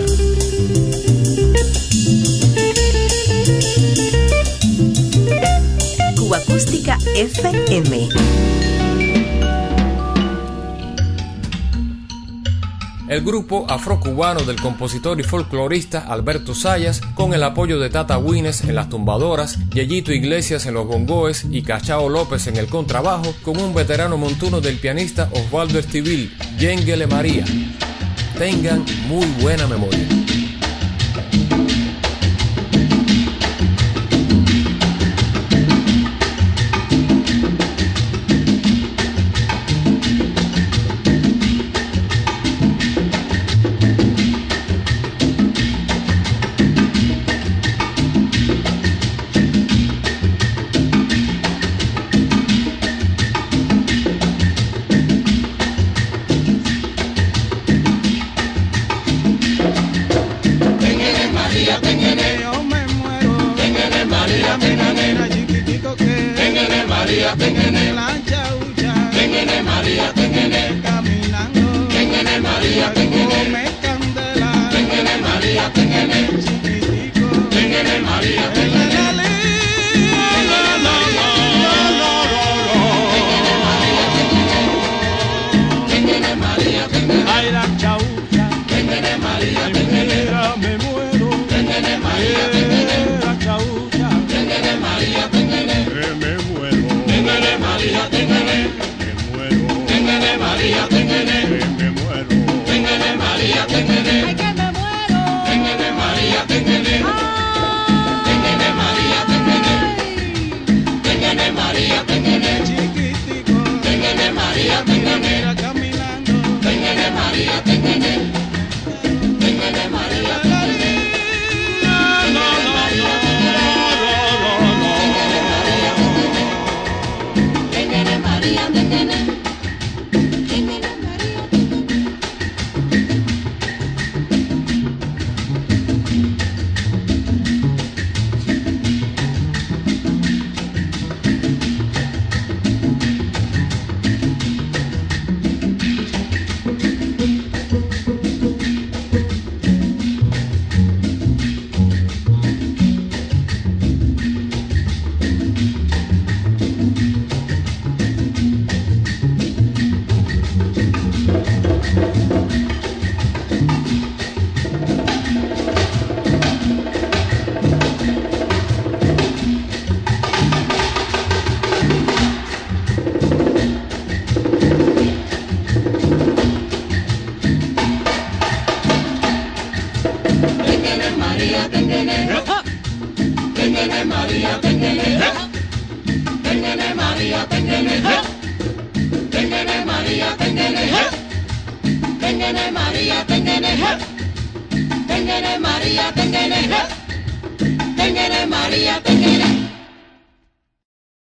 Cuba 6.16 6.36
Acústica 6.36 6.96
FM. 7.16 8.08
El 13.08 13.22
grupo 13.22 13.66
afrocubano 13.68 14.42
del 14.42 14.60
compositor 14.60 15.18
y 15.18 15.24
folclorista 15.24 16.06
Alberto 16.06 16.54
Sayas, 16.54 17.00
con 17.16 17.34
el 17.34 17.42
apoyo 17.42 17.80
de 17.80 17.90
Tata 17.90 18.16
Wines 18.16 18.62
en 18.62 18.76
las 18.76 18.88
tumbadoras, 18.88 19.58
Yeyito 19.70 20.12
Iglesias 20.12 20.66
en 20.66 20.74
los 20.74 20.86
bongoes 20.86 21.44
y 21.50 21.62
Cachao 21.62 22.08
López 22.08 22.46
en 22.46 22.56
el 22.56 22.68
contrabajo, 22.68 23.34
con 23.42 23.58
un 23.58 23.74
veterano 23.74 24.16
montuno 24.16 24.60
del 24.60 24.78
pianista 24.78 25.28
Osvaldo 25.32 25.80
Estivil, 25.80 26.32
Yenguele 26.60 27.08
María 27.08 27.44
tengan 28.40 28.82
muy 29.06 29.26
buena 29.42 29.66
memoria. 29.66 30.19